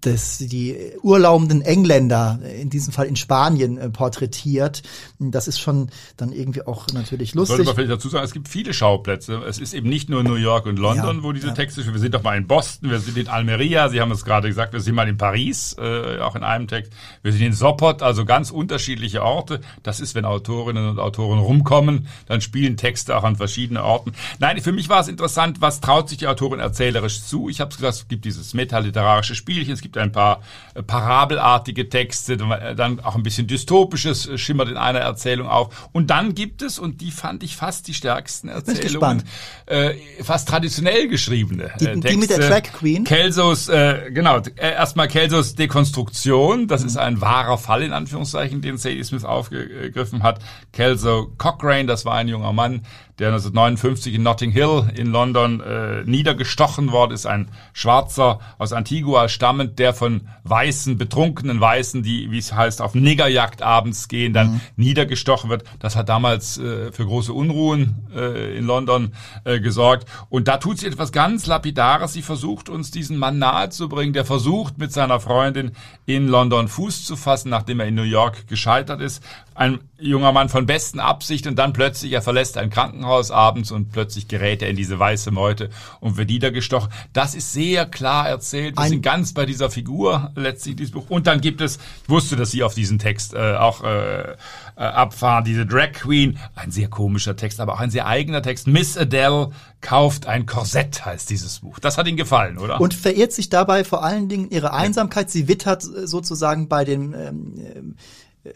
das 0.00 0.38
die 0.38 0.76
urlaubenden 1.02 1.60
Engländer, 1.62 2.38
in 2.60 2.70
diesem 2.70 2.92
Fall 2.92 3.06
in 3.06 3.16
Spanien, 3.16 3.78
äh, 3.78 3.90
porträtiert. 3.90 4.82
Das 5.18 5.48
ist 5.48 5.58
schon 5.58 5.90
dann 6.16 6.32
irgendwie 6.32 6.62
auch 6.66 6.86
natürlich 6.92 7.34
lustig. 7.34 7.56
Sollte 7.56 7.64
man 7.64 7.74
vielleicht 7.74 7.90
dazu 7.90 8.08
sagen, 8.08 8.24
es 8.24 8.32
gibt 8.32 8.48
viele 8.48 8.72
Schauplätze. 8.72 9.42
Es 9.46 9.58
ist 9.58 9.74
eben 9.74 9.88
nicht 9.88 10.08
nur 10.08 10.22
New 10.22 10.36
York 10.36 10.66
und 10.66 10.78
London, 10.78 11.16
ja, 11.18 11.22
wo 11.22 11.32
diese 11.32 11.48
ja. 11.48 11.54
Texte 11.54 11.82
stehen. 11.82 11.94
Wir 11.94 12.00
sind 12.00 12.14
doch 12.14 12.22
mal 12.22 12.36
in 12.36 12.46
Boston, 12.46 12.90
wir 12.90 13.00
sind 13.00 13.16
in 13.16 13.28
Almeria, 13.28 13.88
Sie 13.88 14.00
haben 14.00 14.12
es 14.12 14.24
gerade 14.24 14.48
gesagt, 14.48 14.72
wir 14.72 14.80
sind 14.80 14.94
mal 14.94 15.08
in 15.08 15.16
Paris, 15.16 15.74
äh, 15.78 16.18
auch 16.20 16.36
in 16.36 16.44
einem 16.44 16.68
Text. 16.68 16.92
Wir 17.22 17.32
sind 17.32 17.42
in 17.42 17.52
Sopot, 17.52 18.02
also 18.02 18.24
ganz 18.24 18.50
unterschiedliche 18.50 19.22
Orte. 19.22 19.60
Das 19.82 19.98
ist, 19.98 20.14
wenn 20.14 20.24
Autorinnen 20.24 20.88
und 20.88 20.98
Autoren 20.98 21.38
rumkommen, 21.40 22.06
dann 22.26 22.40
spielen 22.40 22.76
Texte 22.76 23.16
auch 23.16 23.24
an 23.24 23.36
verschiedenen 23.36 23.82
Orten. 23.82 24.12
Nein, 24.38 24.60
für 24.60 24.72
mich 24.72 24.88
war 24.88 25.00
es 25.00 25.08
interessant, 25.08 25.60
was 25.60 25.80
traut 25.80 26.08
sich 26.08 26.18
die 26.18 26.28
Autorin 26.28 26.60
erzählerisch 26.60 27.22
zu? 27.22 27.48
Ich 27.48 27.60
habe 27.60 27.74
gesagt, 27.74 27.94
es 27.94 28.08
gibt 28.08 28.24
dieses 28.24 28.54
metaliterarische 28.54 29.34
Spielchen, 29.34 29.72
gibt 29.88 29.98
ein 29.98 30.12
paar 30.12 30.42
äh, 30.74 30.82
parabelartige 30.82 31.88
Texte, 31.88 32.34
äh, 32.34 32.74
dann 32.74 33.00
auch 33.00 33.14
ein 33.14 33.22
bisschen 33.22 33.46
dystopisches 33.46 34.28
äh, 34.28 34.38
schimmert 34.38 34.68
in 34.68 34.76
einer 34.76 35.00
Erzählung 35.00 35.48
auf. 35.48 35.88
Und 35.92 36.10
dann 36.10 36.34
gibt 36.34 36.60
es, 36.62 36.78
und 36.78 37.00
die 37.00 37.10
fand 37.10 37.42
ich 37.42 37.56
fast 37.56 37.88
die 37.88 37.94
stärksten 37.94 38.48
Erzählungen, 38.48 39.22
äh, 39.66 39.94
fast 40.22 40.48
traditionell 40.48 41.08
geschriebene 41.08 41.70
die, 41.80 41.86
Texte. 41.86 42.08
Die 42.08 42.16
mit 42.16 42.30
der 42.30 42.40
Track 42.40 42.74
Queen? 42.74 43.04
Kelsos, 43.04 43.68
äh, 43.68 44.10
genau, 44.10 44.40
erstmal 44.56 45.08
Kelsos 45.08 45.54
Dekonstruktion, 45.54 46.68
das 46.68 46.82
mhm. 46.82 46.88
ist 46.88 46.96
ein 46.98 47.20
wahrer 47.20 47.56
Fall 47.56 47.82
in 47.82 47.92
Anführungszeichen, 47.92 48.60
den 48.60 48.76
Sadie 48.76 49.04
Smith 49.04 49.24
aufgegriffen 49.24 50.22
hat. 50.22 50.40
Kelso 50.72 51.32
Cochrane, 51.38 51.86
das 51.86 52.04
war 52.04 52.14
ein 52.14 52.28
junger 52.28 52.52
Mann, 52.52 52.82
der 53.18 53.28
1959 53.28 54.14
in 54.14 54.22
Notting 54.22 54.52
Hill 54.52 54.90
in 54.94 55.08
London 55.08 55.60
äh, 55.60 56.04
niedergestochen 56.04 56.92
worden 56.92 57.12
ist, 57.12 57.26
ein 57.26 57.48
Schwarzer 57.72 58.38
aus 58.58 58.72
Antigua 58.72 59.28
stammend, 59.28 59.78
der 59.78 59.92
von 59.92 60.28
weißen, 60.44 60.98
betrunkenen 60.98 61.60
Weißen, 61.60 62.02
die, 62.02 62.30
wie 62.30 62.38
es 62.38 62.52
heißt, 62.52 62.80
auf 62.80 62.94
Niggerjagd 62.94 63.62
abends 63.62 64.08
gehen, 64.08 64.32
dann 64.32 64.52
mhm. 64.52 64.60
niedergestochen 64.76 65.50
wird. 65.50 65.64
Das 65.80 65.96
hat 65.96 66.08
damals 66.08 66.58
äh, 66.58 66.92
für 66.92 67.06
große 67.06 67.32
Unruhen 67.32 68.06
äh, 68.14 68.56
in 68.56 68.64
London 68.64 69.12
äh, 69.44 69.58
gesorgt. 69.60 70.08
Und 70.28 70.46
da 70.46 70.58
tut 70.58 70.78
sie 70.78 70.86
etwas 70.86 71.10
ganz 71.10 71.46
Lapidares. 71.46 72.12
Sie 72.12 72.22
versucht 72.22 72.68
uns 72.68 72.90
diesen 72.90 73.18
Mann 73.18 73.38
nahezubringen, 73.38 74.12
der 74.12 74.24
versucht 74.24 74.78
mit 74.78 74.92
seiner 74.92 75.18
Freundin 75.18 75.72
in 76.06 76.28
London 76.28 76.68
Fuß 76.68 77.04
zu 77.04 77.16
fassen, 77.16 77.50
nachdem 77.50 77.80
er 77.80 77.86
in 77.86 77.94
New 77.94 78.02
York 78.02 78.46
gescheitert 78.46 79.00
ist. 79.00 79.22
Ein 79.58 79.80
junger 79.98 80.30
Mann 80.30 80.48
von 80.48 80.66
besten 80.66 81.00
Absichten 81.00 81.48
und 81.48 81.56
dann 81.56 81.72
plötzlich, 81.72 82.12
er 82.12 82.22
verlässt 82.22 82.56
ein 82.58 82.70
Krankenhaus 82.70 83.32
abends 83.32 83.72
und 83.72 83.90
plötzlich 83.90 84.28
gerät 84.28 84.62
er 84.62 84.68
in 84.68 84.76
diese 84.76 85.00
weiße 85.00 85.32
Meute 85.32 85.70
und 85.98 86.16
wird 86.16 86.30
niedergestochen. 86.30 86.90
Das 87.12 87.34
ist 87.34 87.52
sehr 87.52 87.84
klar 87.84 88.28
erzählt. 88.28 88.76
Wir 88.76 88.84
ein 88.84 88.90
sind 88.90 89.02
ganz 89.02 89.32
bei 89.32 89.46
dieser 89.46 89.68
Figur 89.68 90.30
letztlich 90.36 90.76
dieses 90.76 90.92
Buch. 90.92 91.10
Und 91.10 91.26
dann 91.26 91.40
gibt 91.40 91.60
es, 91.60 91.80
ich 92.04 92.08
wusste, 92.08 92.36
dass 92.36 92.52
Sie 92.52 92.62
auf 92.62 92.74
diesen 92.74 93.00
Text 93.00 93.34
äh, 93.34 93.56
auch 93.56 93.82
äh, 93.82 94.30
äh, 94.30 94.36
abfahren, 94.76 95.42
diese 95.42 95.66
Drag 95.66 95.90
Queen, 95.90 96.38
ein 96.54 96.70
sehr 96.70 96.86
komischer 96.86 97.34
Text, 97.34 97.58
aber 97.58 97.74
auch 97.74 97.80
ein 97.80 97.90
sehr 97.90 98.06
eigener 98.06 98.42
Text. 98.42 98.68
Miss 98.68 98.96
Adele 98.96 99.50
kauft 99.80 100.28
ein 100.28 100.46
Korsett, 100.46 101.04
heißt 101.04 101.30
dieses 101.30 101.58
Buch. 101.58 101.80
Das 101.80 101.98
hat 101.98 102.06
Ihnen 102.06 102.16
gefallen, 102.16 102.58
oder? 102.58 102.80
Und 102.80 102.94
verirrt 102.94 103.32
sich 103.32 103.48
dabei 103.48 103.82
vor 103.82 104.04
allen 104.04 104.28
Dingen 104.28 104.50
ihre 104.50 104.72
Einsamkeit. 104.72 105.30
Sie 105.30 105.48
wittert 105.48 105.82
sozusagen 105.82 106.68
bei 106.68 106.84
den 106.84 107.12
ähm, 107.12 107.96
äh, 108.44 108.50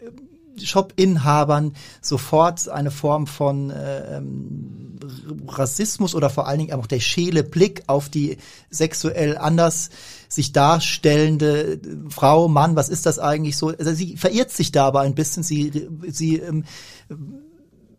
Shop-Inhabern 0.61 1.73
sofort 2.01 2.69
eine 2.69 2.91
Form 2.91 3.27
von 3.27 3.69
äh, 3.69 4.17
ähm, 4.17 4.99
Rassismus 5.47 6.15
oder 6.15 6.29
vor 6.29 6.47
allen 6.47 6.59
Dingen 6.59 6.73
auch 6.73 6.87
der 6.87 6.99
schäle 6.99 7.43
Blick 7.43 7.83
auf 7.87 8.09
die 8.09 8.37
sexuell 8.69 9.37
anders 9.37 9.89
sich 10.29 10.51
darstellende 10.51 11.79
Frau, 12.09 12.47
Mann, 12.47 12.75
was 12.75 12.89
ist 12.89 13.05
das 13.05 13.19
eigentlich 13.19 13.57
so? 13.57 13.69
Also 13.69 13.93
sie 13.93 14.17
verirrt 14.17 14.51
sich 14.51 14.71
dabei 14.71 15.01
ein 15.01 15.15
bisschen, 15.15 15.43
sie, 15.43 15.87
sie 16.07 16.37
ähm, 16.37 16.63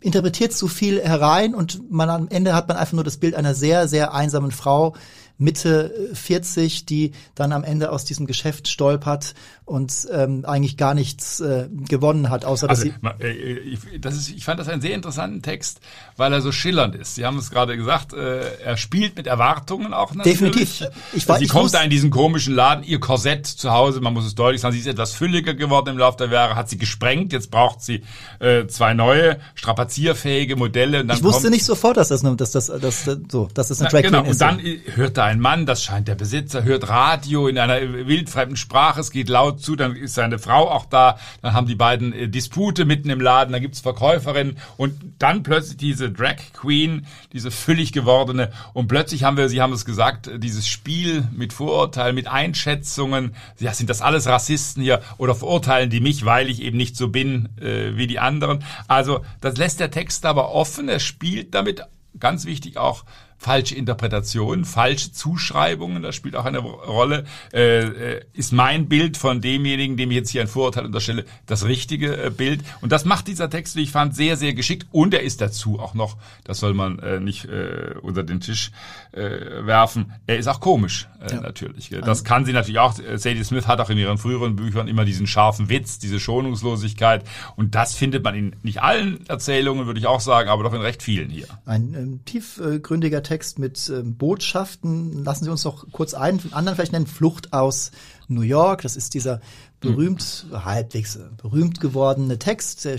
interpretiert 0.00 0.52
zu 0.52 0.68
viel 0.68 1.00
herein 1.00 1.54
und 1.54 1.90
man 1.90 2.10
am 2.10 2.28
Ende 2.28 2.54
hat 2.54 2.68
man 2.68 2.76
einfach 2.76 2.92
nur 2.92 3.04
das 3.04 3.16
Bild 3.16 3.34
einer 3.34 3.54
sehr, 3.54 3.88
sehr 3.88 4.12
einsamen 4.12 4.50
Frau, 4.50 4.94
Mitte 5.38 6.10
40, 6.12 6.86
die 6.86 7.12
dann 7.34 7.52
am 7.52 7.64
Ende 7.64 7.90
aus 7.90 8.04
diesem 8.04 8.26
Geschäft 8.26 8.68
stolpert 8.68 9.34
und 9.64 10.06
ähm, 10.12 10.44
eigentlich 10.44 10.76
gar 10.76 10.94
nichts 10.94 11.40
äh, 11.40 11.68
gewonnen 11.88 12.28
hat, 12.28 12.44
außer 12.44 12.68
dass 12.68 12.80
also, 12.80 12.92
sie. 12.92 13.24
Äh, 13.24 13.58
ich, 13.58 13.78
das 13.98 14.14
ist, 14.14 14.30
ich 14.30 14.44
fand 14.44 14.60
das 14.60 14.68
einen 14.68 14.82
sehr 14.82 14.94
interessanten 14.94 15.42
Text, 15.42 15.80
weil 16.16 16.32
er 16.32 16.42
so 16.42 16.52
schillernd 16.52 16.94
ist. 16.94 17.14
Sie 17.14 17.24
haben 17.24 17.38
es 17.38 17.50
gerade 17.50 17.76
gesagt, 17.76 18.12
äh, 18.12 18.58
er 18.58 18.76
spielt 18.76 19.16
mit 19.16 19.26
Erwartungen 19.26 19.94
auch 19.94 20.14
natürlich. 20.14 20.38
Definitiv. 20.38 20.88
Ich 21.14 21.26
weiß, 21.26 21.38
sie 21.38 21.44
ich 21.44 21.50
kommt 21.50 21.72
da 21.72 21.82
in 21.82 21.90
diesen 21.90 22.10
komischen 22.10 22.54
Laden, 22.54 22.84
ihr 22.84 23.00
Korsett 23.00 23.46
zu 23.46 23.72
Hause, 23.72 24.00
man 24.00 24.12
muss 24.12 24.26
es 24.26 24.34
deutlich 24.34 24.60
sagen, 24.60 24.74
sie 24.74 24.80
ist 24.80 24.86
etwas 24.86 25.14
fülliger 25.14 25.54
geworden 25.54 25.90
im 25.90 25.98
Laufe 25.98 26.18
der 26.18 26.28
Jahre, 26.28 26.56
hat 26.56 26.68
sie 26.68 26.76
gesprengt, 26.76 27.32
jetzt 27.32 27.50
braucht 27.50 27.80
sie 27.80 28.02
äh, 28.40 28.66
zwei 28.66 28.92
neue, 28.92 29.40
strapazierfähige 29.54 30.56
Modelle. 30.56 31.04
Ich 31.04 31.24
wusste 31.24 31.42
kommt, 31.42 31.54
nicht 31.54 31.64
sofort, 31.64 31.96
dass 31.96 32.08
das, 32.08 32.20
dass 32.20 32.52
das, 32.52 32.66
dass, 32.66 33.04
das 33.04 33.18
so, 33.30 33.48
dass 33.54 33.68
das 33.68 33.80
eine 33.80 33.90
Drag 33.90 34.02
genau, 34.02 34.22
ist. 34.24 34.32
Und 34.32 34.40
dann 34.40 34.60
hört 34.94 35.16
da 35.16 35.23
ein 35.24 35.40
Mann, 35.40 35.64
das 35.64 35.82
scheint 35.82 36.06
der 36.06 36.14
Besitzer, 36.14 36.64
hört 36.64 36.88
Radio 36.88 37.48
in 37.48 37.58
einer 37.58 37.80
wildfremden 37.80 38.56
Sprache, 38.56 39.00
es 39.00 39.10
geht 39.10 39.28
laut 39.28 39.60
zu, 39.60 39.74
dann 39.74 39.96
ist 39.96 40.14
seine 40.14 40.38
Frau 40.38 40.70
auch 40.70 40.84
da, 40.86 41.18
dann 41.40 41.54
haben 41.54 41.66
die 41.66 41.74
beiden 41.74 42.12
äh, 42.12 42.28
Dispute 42.28 42.84
mitten 42.84 43.08
im 43.08 43.20
Laden, 43.20 43.52
da 43.52 43.58
gibt's 43.58 43.80
Verkäuferinnen 43.80 44.58
und 44.76 44.94
dann 45.18 45.42
plötzlich 45.42 45.78
diese 45.78 46.10
Drag 46.10 46.36
Queen, 46.52 47.06
diese 47.32 47.50
füllig 47.50 47.92
gewordene 47.92 48.52
und 48.74 48.88
plötzlich 48.88 49.24
haben 49.24 49.36
wir, 49.36 49.48
Sie 49.48 49.62
haben 49.62 49.72
es 49.72 49.84
gesagt, 49.84 50.30
dieses 50.36 50.68
Spiel 50.68 51.26
mit 51.32 51.52
Vorurteilen, 51.52 52.14
mit 52.14 52.28
Einschätzungen, 52.28 53.34
ja, 53.58 53.72
sind 53.72 53.88
das 53.88 54.02
alles 54.02 54.26
Rassisten 54.26 54.82
hier 54.82 55.00
oder 55.16 55.34
verurteilen 55.34 55.88
die 55.88 56.00
mich, 56.00 56.24
weil 56.24 56.50
ich 56.50 56.60
eben 56.60 56.76
nicht 56.76 56.96
so 56.96 57.08
bin 57.08 57.48
äh, 57.60 57.96
wie 57.96 58.06
die 58.06 58.18
anderen. 58.18 58.62
Also 58.88 59.24
das 59.40 59.56
lässt 59.56 59.80
der 59.80 59.90
Text 59.90 60.26
aber 60.26 60.52
offen, 60.52 60.88
er 60.88 61.00
spielt 61.00 61.54
damit, 61.54 61.82
ganz 62.20 62.44
wichtig 62.44 62.76
auch, 62.76 63.04
falsche 63.44 63.74
Interpretationen, 63.74 64.64
falsche 64.64 65.12
Zuschreibungen, 65.12 66.02
das 66.02 66.14
spielt 66.14 66.34
auch 66.34 66.46
eine 66.46 66.60
Rolle. 66.60 67.24
Äh, 67.52 67.82
äh, 67.82 68.20
ist 68.32 68.54
mein 68.54 68.88
Bild 68.88 69.18
von 69.18 69.42
demjenigen, 69.42 69.98
dem 69.98 70.10
ich 70.10 70.16
jetzt 70.16 70.30
hier 70.30 70.40
ein 70.40 70.48
Vorurteil 70.48 70.86
unterstelle, 70.86 71.26
das 71.44 71.66
richtige 71.66 72.16
äh, 72.16 72.30
Bild? 72.30 72.64
Und 72.80 72.90
das 72.90 73.04
macht 73.04 73.28
dieser 73.28 73.50
Text, 73.50 73.76
wie 73.76 73.82
ich 73.82 73.90
fand, 73.90 74.16
sehr, 74.16 74.38
sehr 74.38 74.54
geschickt. 74.54 74.86
Und 74.92 75.12
er 75.12 75.22
ist 75.22 75.42
dazu 75.42 75.78
auch 75.78 75.92
noch, 75.92 76.16
das 76.44 76.58
soll 76.58 76.72
man 76.72 76.98
äh, 77.00 77.20
nicht 77.20 77.44
äh, 77.44 77.96
unter 78.00 78.22
den 78.22 78.40
Tisch 78.40 78.70
äh, 79.12 79.20
werfen, 79.66 80.14
er 80.26 80.38
ist 80.38 80.48
auch 80.48 80.60
komisch, 80.60 81.06
ja. 81.30 81.38
natürlich. 81.38 81.90
Das 81.90 82.24
kann 82.24 82.46
sie 82.46 82.54
natürlich 82.54 82.78
auch. 82.78 82.94
Sadie 82.94 83.44
Smith 83.44 83.66
hat 83.66 83.78
auch 83.78 83.90
in 83.90 83.98
ihren 83.98 84.16
früheren 84.16 84.56
Büchern 84.56 84.88
immer 84.88 85.04
diesen 85.04 85.26
scharfen 85.26 85.68
Witz, 85.68 85.98
diese 85.98 86.18
Schonungslosigkeit. 86.18 87.24
Und 87.56 87.74
das 87.74 87.94
findet 87.94 88.24
man 88.24 88.34
in 88.34 88.56
nicht 88.62 88.82
allen 88.82 89.26
Erzählungen, 89.26 89.84
würde 89.86 90.00
ich 90.00 90.06
auch 90.06 90.20
sagen, 90.20 90.48
aber 90.48 90.62
doch 90.62 90.72
in 90.72 90.80
recht 90.80 91.02
vielen 91.02 91.28
hier. 91.28 91.46
Ein 91.66 91.94
ähm, 91.94 92.20
tiefgründiger 92.24 93.22
Text 93.22 93.33
mit 93.58 93.90
ähm, 93.90 94.16
Botschaften. 94.16 95.24
Lassen 95.24 95.44
Sie 95.44 95.50
uns 95.50 95.62
doch 95.62 95.86
kurz 95.92 96.14
einen 96.14 96.40
anderen 96.52 96.76
vielleicht 96.76 96.92
nennen. 96.92 97.06
Flucht 97.06 97.52
aus 97.52 97.90
New 98.28 98.42
York. 98.42 98.82
Das 98.82 98.96
ist 98.96 99.14
dieser 99.14 99.40
berühmt, 99.80 100.46
mhm. 100.50 100.64
halbwegs 100.64 101.16
äh, 101.16 101.24
berühmt 101.36 101.80
gewordene 101.80 102.38
Text. 102.38 102.84
Der 102.84 102.98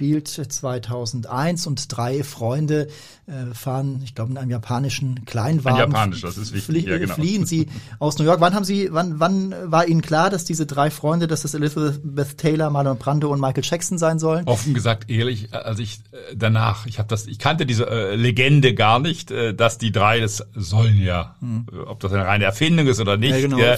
spielt 0.00 0.28
2001 0.28 1.66
und 1.66 1.94
drei 1.94 2.24
Freunde 2.24 2.88
äh, 3.26 3.54
fahren, 3.54 4.00
ich 4.02 4.14
glaube, 4.14 4.32
in 4.32 4.38
einem 4.38 4.50
japanischen 4.50 5.26
Kleinwagen. 5.26 5.78
Ein 5.78 5.88
japanisch, 5.90 6.22
das 6.22 6.38
ist 6.38 6.54
wichtig. 6.54 6.64
Flie 6.64 6.90
ja, 6.90 6.98
genau. 6.98 7.14
Fliehen 7.14 7.44
sie 7.44 7.68
aus 7.98 8.18
New 8.18 8.24
York. 8.24 8.40
Wann 8.40 8.54
haben 8.54 8.64
Sie, 8.64 8.88
wann, 8.90 9.20
wann 9.20 9.54
war 9.70 9.86
Ihnen 9.86 10.00
klar, 10.00 10.30
dass 10.30 10.46
diese 10.46 10.64
drei 10.64 10.90
Freunde, 10.90 11.26
dass 11.26 11.42
das 11.42 11.52
Elizabeth 11.52 12.38
Taylor, 12.38 12.70
Marlon 12.70 12.96
Brando 12.96 13.30
und 13.30 13.40
Michael 13.40 13.62
Jackson 13.62 13.98
sein 13.98 14.18
sollen? 14.18 14.46
Offen 14.46 14.72
gesagt, 14.72 15.10
ehrlich, 15.10 15.52
also 15.52 15.82
ich 15.82 16.00
äh, 16.12 16.34
danach, 16.34 16.86
ich 16.86 16.98
habe 16.98 17.08
das, 17.08 17.26
ich 17.26 17.38
kannte 17.38 17.66
diese 17.66 17.86
äh, 17.86 18.16
Legende 18.16 18.72
gar 18.74 19.00
nicht, 19.00 19.30
äh, 19.30 19.54
dass 19.54 19.76
die 19.76 19.92
drei, 19.92 20.20
das 20.20 20.46
sollen 20.54 20.98
ja, 20.98 21.36
hm. 21.40 21.66
Äh, 21.70 21.76
ob 21.76 22.00
das 22.00 22.12
eine 22.14 22.24
reine 22.24 22.44
Erfindung 22.44 22.86
ist 22.86 23.00
oder 23.00 23.18
nicht. 23.18 23.32
Ja, 23.32 23.40
genau. 23.42 23.58
Ja. 23.58 23.76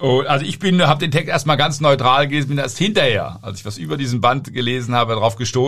Oh, 0.00 0.22
also 0.26 0.44
ich 0.44 0.58
bin, 0.58 0.82
habe 0.82 0.98
den 0.98 1.12
Text 1.12 1.28
erstmal 1.28 1.56
ganz 1.56 1.80
neutral 1.80 2.26
gelesen, 2.26 2.48
bin 2.48 2.58
erst 2.58 2.76
hinterher, 2.76 3.38
als 3.42 3.60
ich 3.60 3.64
was 3.64 3.78
über 3.78 3.96
diesen 3.96 4.20
Band 4.20 4.52
gelesen 4.52 4.94
habe, 4.96 5.14
darauf 5.14 5.36
gestoßen 5.36 5.59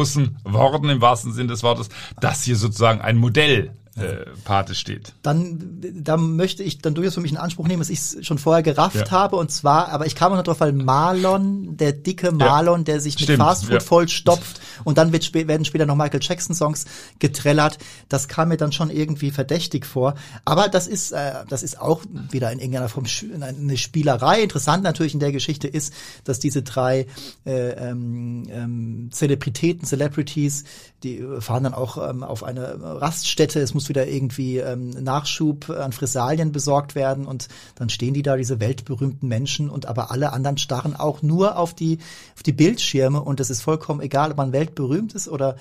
worden 0.45 0.91
im 0.91 1.01
wahrsten 1.01 1.33
Sinne 1.33 1.49
des 1.49 1.63
Wortes, 1.63 1.89
dass 2.21 2.43
hier 2.43 2.57
sozusagen 2.57 3.01
ein 3.01 3.17
Modell 3.17 3.75
äh, 3.97 4.25
Pate 4.45 4.75
steht. 4.75 5.13
Dann, 5.23 5.83
da 5.95 6.17
möchte 6.17 6.63
ich 6.63 6.79
dann 6.79 6.95
durchaus 6.95 7.15
für 7.15 7.21
mich 7.21 7.33
in 7.33 7.37
Anspruch 7.37 7.69
nehmen, 7.69 7.81
dass 7.81 7.91
ich 7.91 7.99
es 7.99 8.27
schon 8.27 8.39
vorher 8.39 8.63
gerafft 8.63 8.97
ja. 8.97 9.11
habe 9.11 9.37
und 9.37 9.51
zwar, 9.51 9.91
aber 9.91 10.07
ich 10.07 10.15
kam 10.15 10.33
noch 10.33 10.43
drauf, 10.43 10.61
weil 10.61 10.73
Marlon, 10.73 11.77
der 11.77 11.93
dicke 11.93 12.33
Marlon, 12.33 12.81
ja. 12.81 12.85
der 12.85 13.01
sich 13.01 13.17
mit 13.17 13.25
Stimmt, 13.25 13.41
Fastfood 13.41 13.75
ja. 13.75 13.81
vollstopft 13.81 14.61
und 14.85 14.97
dann 14.97 15.13
wird, 15.13 15.35
werden 15.35 15.65
später 15.65 15.85
noch 15.85 15.97
Michael 15.97 16.21
Jackson 16.23 16.55
Songs 16.55 16.87
getrellert, 17.19 17.79
das 18.09 18.29
kam 18.29 18.49
mir 18.49 18.57
dann 18.57 18.73
schon 18.73 18.89
irgendwie 18.89 19.31
verdächtig 19.31 19.85
vor. 19.85 20.15
Aber 20.45 20.69
das 20.69 20.87
ist, 20.87 21.13
äh, 21.13 21.45
das 21.49 21.63
ist 21.63 21.79
auch 21.79 22.03
wieder 22.31 22.51
in 22.51 22.61
irgendeiner 22.61 22.89
Form 22.89 23.05
eine 23.43 23.77
Spielerei. 23.77 24.43
Interessant 24.43 24.83
natürlich 24.85 25.15
in 25.15 25.21
der 25.21 25.33
Geschichte 25.33 25.69
ist, 25.69 25.93
dass 26.25 26.39
diese 26.39 26.63
drei 26.63 27.07
äh, 27.45 27.71
ähm, 27.73 28.45
ähm, 28.51 29.09
Zelebritäten, 29.13 29.87
Celebrities, 29.87 30.65
die 31.03 31.23
fahren 31.41 31.65
dann 31.65 31.75
auch 31.75 32.09
ähm, 32.09 32.23
auf 32.23 32.45
eine 32.45 32.81
Raststätte. 32.81 33.61
Es 33.61 33.75
muss 33.75 33.82
muss 33.83 33.89
wieder 33.89 34.07
irgendwie 34.07 34.59
ähm, 34.59 34.91
Nachschub 34.91 35.69
an 35.69 35.93
Fressalien 35.93 36.53
besorgt 36.53 36.95
werden 36.95 37.27
und 37.27 37.49
dann 37.75 37.89
stehen 37.89 38.15
die 38.15 38.23
da, 38.23 38.37
diese 38.37 38.61
weltberühmten 38.61 39.29
Menschen 39.29 39.69
und 39.69 39.87
aber 39.87 40.13
alle 40.13 40.33
anderen 40.33 40.57
starren 40.57 40.95
auch 40.95 41.23
nur 41.23 41.57
auf 41.57 41.75
die, 41.75 41.99
auf 42.37 42.45
die 42.45 42.53
Bildschirme 42.53 43.21
und 43.21 43.41
es 43.41 43.51
ist 43.51 43.61
vollkommen 43.61 44.01
egal, 44.01 44.31
ob 44.31 44.37
man 44.37 44.53
weltberühmt 44.53 45.15
ist 45.15 45.29
oder, 45.29 45.57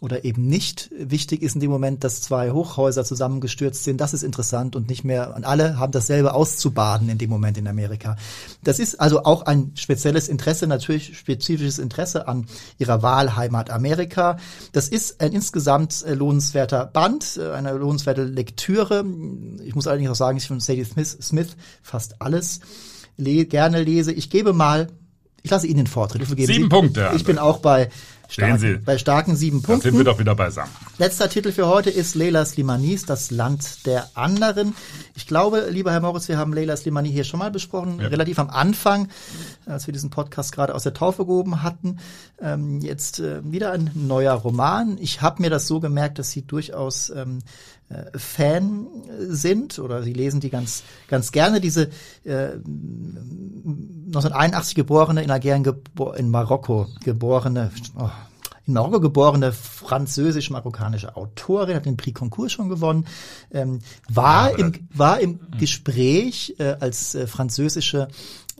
oder 0.00 0.24
eben 0.24 0.46
nicht. 0.46 0.90
Wichtig 0.98 1.42
ist 1.42 1.54
in 1.54 1.60
dem 1.60 1.70
Moment, 1.70 2.02
dass 2.02 2.22
zwei 2.22 2.50
Hochhäuser 2.50 3.04
zusammengestürzt 3.04 3.84
sind. 3.84 4.00
Das 4.00 4.14
ist 4.14 4.22
interessant 4.22 4.74
und 4.74 4.88
nicht 4.88 5.04
mehr, 5.04 5.34
und 5.36 5.44
alle 5.44 5.78
haben 5.78 5.92
dasselbe 5.92 6.32
auszubaden 6.32 7.10
in 7.10 7.18
dem 7.18 7.28
Moment 7.28 7.58
in 7.58 7.68
Amerika. 7.68 8.16
Das 8.64 8.78
ist 8.78 9.00
also 9.00 9.24
auch 9.24 9.42
ein 9.42 9.72
spezielles 9.74 10.28
Interesse, 10.28 10.66
natürlich 10.66 11.18
spezifisches 11.18 11.78
Interesse 11.78 12.26
an 12.26 12.46
ihrer 12.78 13.02
Wahlheimat 13.02 13.68
Amerika. 13.68 14.38
Das 14.72 14.88
ist 14.88 15.20
ein 15.20 15.32
insgesamt 15.32 16.04
äh, 16.06 16.14
lohnenswerter 16.14 16.86
Band, 16.86 17.36
äh, 17.36 17.65
eine 17.66 17.78
lohnenswerte 17.78 18.24
Lektüre. 18.24 19.04
Ich 19.64 19.74
muss 19.74 19.86
allerdings 19.86 20.10
auch 20.10 20.16
sagen, 20.16 20.38
ich 20.38 20.46
von 20.46 20.60
Sadie 20.60 20.84
Smith, 20.84 21.18
Smith 21.20 21.56
fast 21.82 22.20
alles 22.20 22.60
le 23.16 23.46
gerne 23.46 23.82
lese. 23.82 24.12
Ich 24.12 24.30
gebe 24.30 24.52
mal, 24.52 24.88
ich 25.42 25.50
lasse 25.50 25.66
Ihnen 25.66 25.78
den 25.78 25.86
Vortritt. 25.86 26.26
Sieben 26.26 26.46
Sie, 26.46 26.68
Punkte. 26.68 27.12
Ich 27.14 27.24
bin 27.24 27.38
auch 27.38 27.58
bei 27.58 27.88
starken, 28.28 28.82
bei 28.84 28.98
starken 28.98 29.36
sieben 29.36 29.62
Punkten. 29.62 29.88
Dann 29.88 29.92
sind 29.92 29.98
wir 29.98 30.04
doch 30.04 30.18
wieder 30.18 30.34
beisammen. 30.34 30.70
Letzter 30.98 31.28
Titel 31.28 31.52
für 31.52 31.66
heute 31.66 31.90
ist 31.90 32.14
Leila 32.14 32.44
Slimanis, 32.44 33.06
das 33.06 33.30
Land 33.30 33.86
der 33.86 34.08
anderen. 34.14 34.74
Ich 35.14 35.26
glaube, 35.26 35.68
lieber 35.70 35.92
Herr 35.92 36.00
Moritz, 36.00 36.28
wir 36.28 36.38
haben 36.38 36.52
Leila 36.52 36.76
Slimani 36.76 37.10
hier 37.10 37.24
schon 37.24 37.38
mal 37.38 37.50
besprochen, 37.50 38.00
ja. 38.00 38.08
relativ 38.08 38.38
am 38.38 38.50
Anfang, 38.50 39.08
als 39.66 39.86
wir 39.86 39.92
diesen 39.92 40.10
Podcast 40.10 40.52
gerade 40.52 40.74
aus 40.74 40.82
der 40.82 40.94
Taufe 40.94 41.26
gehoben 41.26 41.62
hatten. 41.62 41.98
Ähm, 42.40 42.80
jetzt 42.80 43.20
äh, 43.20 43.40
wieder 43.50 43.72
ein 43.72 43.90
neuer 43.94 44.34
Roman. 44.34 44.98
Ich 45.00 45.22
habe 45.22 45.42
mir 45.42 45.50
das 45.50 45.66
so 45.66 45.80
gemerkt, 45.80 46.18
dass 46.18 46.30
sie 46.30 46.42
durchaus 46.42 47.10
ähm, 47.10 47.40
äh, 47.88 48.18
Fan 48.18 48.88
sind 49.28 49.78
oder 49.78 50.02
sie 50.02 50.12
lesen 50.12 50.40
die 50.40 50.50
ganz 50.50 50.82
ganz 51.06 51.30
gerne 51.30 51.60
diese 51.60 51.90
äh, 52.24 52.54
1981 52.56 54.74
geborene 54.74 55.22
in 55.22 55.30
Algerien 55.30 55.62
gebo 55.62 56.12
in 56.12 56.28
Marokko 56.28 56.88
geborene 57.04 57.70
oh, 57.96 58.10
in 58.66 58.74
Marokko 58.74 59.00
geborene 59.00 59.52
französisch-marokkanische 59.52 61.16
Autorin, 61.16 61.76
hat 61.76 61.86
den 61.86 61.96
Prix 61.96 62.18
Concours 62.18 62.52
schon 62.52 62.68
gewonnen, 62.68 63.06
ähm, 63.52 63.80
war, 64.08 64.50
ja, 64.50 64.56
im, 64.58 64.88
war 64.94 65.20
im 65.20 65.40
Gespräch 65.58 66.56
äh, 66.58 66.76
als 66.80 67.14
äh, 67.14 67.26
französische 67.26 68.08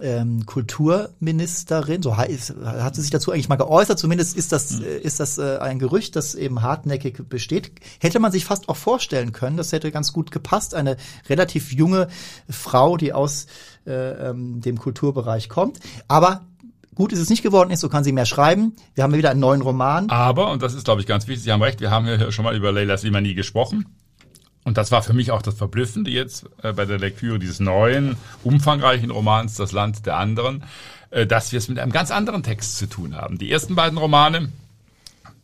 ähm, 0.01 0.45
Kulturministerin, 0.45 2.03
so 2.03 2.17
heißt, 2.17 2.55
hat 2.65 2.95
sie 2.95 3.01
sich 3.01 3.11
dazu 3.11 3.33
eigentlich 3.33 3.49
mal 3.49 3.57
geäußert, 3.57 3.99
zumindest 3.99 4.37
ist 4.37 4.53
das, 4.53 4.73
mhm. 4.73 4.85
ist 5.03 5.21
das 5.21 5.39
äh, 5.39 5.59
ein 5.59 5.79
Gerücht, 5.79 6.17
das 6.17 6.35
eben 6.35 6.63
hartnäckig 6.63 7.29
besteht. 7.29 7.73
Hätte 8.01 8.21
man 8.21 8.31
sich 8.31 8.45
fast 8.45 8.69
auch 8.69 8.77
vorstellen 8.77 9.33
können, 9.33 9.57
das 9.57 9.73
hätte 9.73 9.91
ganz 9.91 10.13
gut 10.13 10.31
gepasst, 10.31 10.75
eine 10.75 10.97
relativ 11.29 11.73
junge 11.73 12.09
Frau, 12.49 12.97
die 12.97 13.13
aus 13.13 13.47
äh, 13.87 14.29
ähm, 14.31 14.61
dem 14.61 14.79
Kulturbereich 14.79 15.49
kommt. 15.49 15.81
Aber 16.09 16.43
Gut 16.97 17.13
ist 17.13 17.21
es 17.21 17.29
nicht 17.29 17.43
geworden 17.43 17.71
ist, 17.71 17.81
so 17.81 17.91
kann 17.91 18.05
sie 18.05 18.13
mehr 18.13 18.25
schreiben. 18.25 18.75
Wir 18.95 19.05
haben 19.05 19.13
wieder 19.13 19.31
einen 19.31 19.41
neuen 19.41 19.61
Roman. 19.61 20.09
Aber, 20.09 20.51
und 20.51 20.63
das 20.63 20.73
ist, 20.73 20.85
glaube 20.85 21.03
ich, 21.03 21.07
ganz 21.07 21.29
wichtig, 21.29 21.45
Sie 21.45 21.53
haben 21.53 21.63
recht, 21.63 21.81
wir 21.81 21.91
haben 21.91 22.07
ja 22.07 22.33
schon 22.33 22.45
mal 22.45 22.57
über 22.57 22.73
Leila 22.73 22.97
Slimani 22.97 23.35
gesprochen. 23.35 23.85
Und 24.65 24.79
das 24.79 24.91
war 24.91 25.03
für 25.03 25.13
mich 25.13 25.31
auch 25.31 25.43
das 25.43 25.55
Verblüffende 25.55 26.11
jetzt 26.11 26.47
äh, 26.63 26.73
bei 26.73 26.87
der 26.87 26.99
Lektüre 26.99 27.39
dieses 27.39 27.61
neuen, 27.61 28.17
umfangreichen 28.43 29.11
Romans 29.11 29.57
Das 29.57 29.73
Land 29.73 30.07
der 30.07 30.17
anderen, 30.17 30.65
äh, 31.11 31.27
dass 31.27 31.53
wir 31.53 31.59
es 31.59 31.69
mit 31.69 31.79
einem 31.79 31.93
ganz 31.93 32.11
anderen 32.11 32.43
Text 32.43 32.79
zu 32.79 32.89
tun 32.89 33.15
haben. 33.15 33.37
Die 33.37 33.53
ersten 33.53 33.75
beiden 33.75 33.99
Romane, 33.99 34.51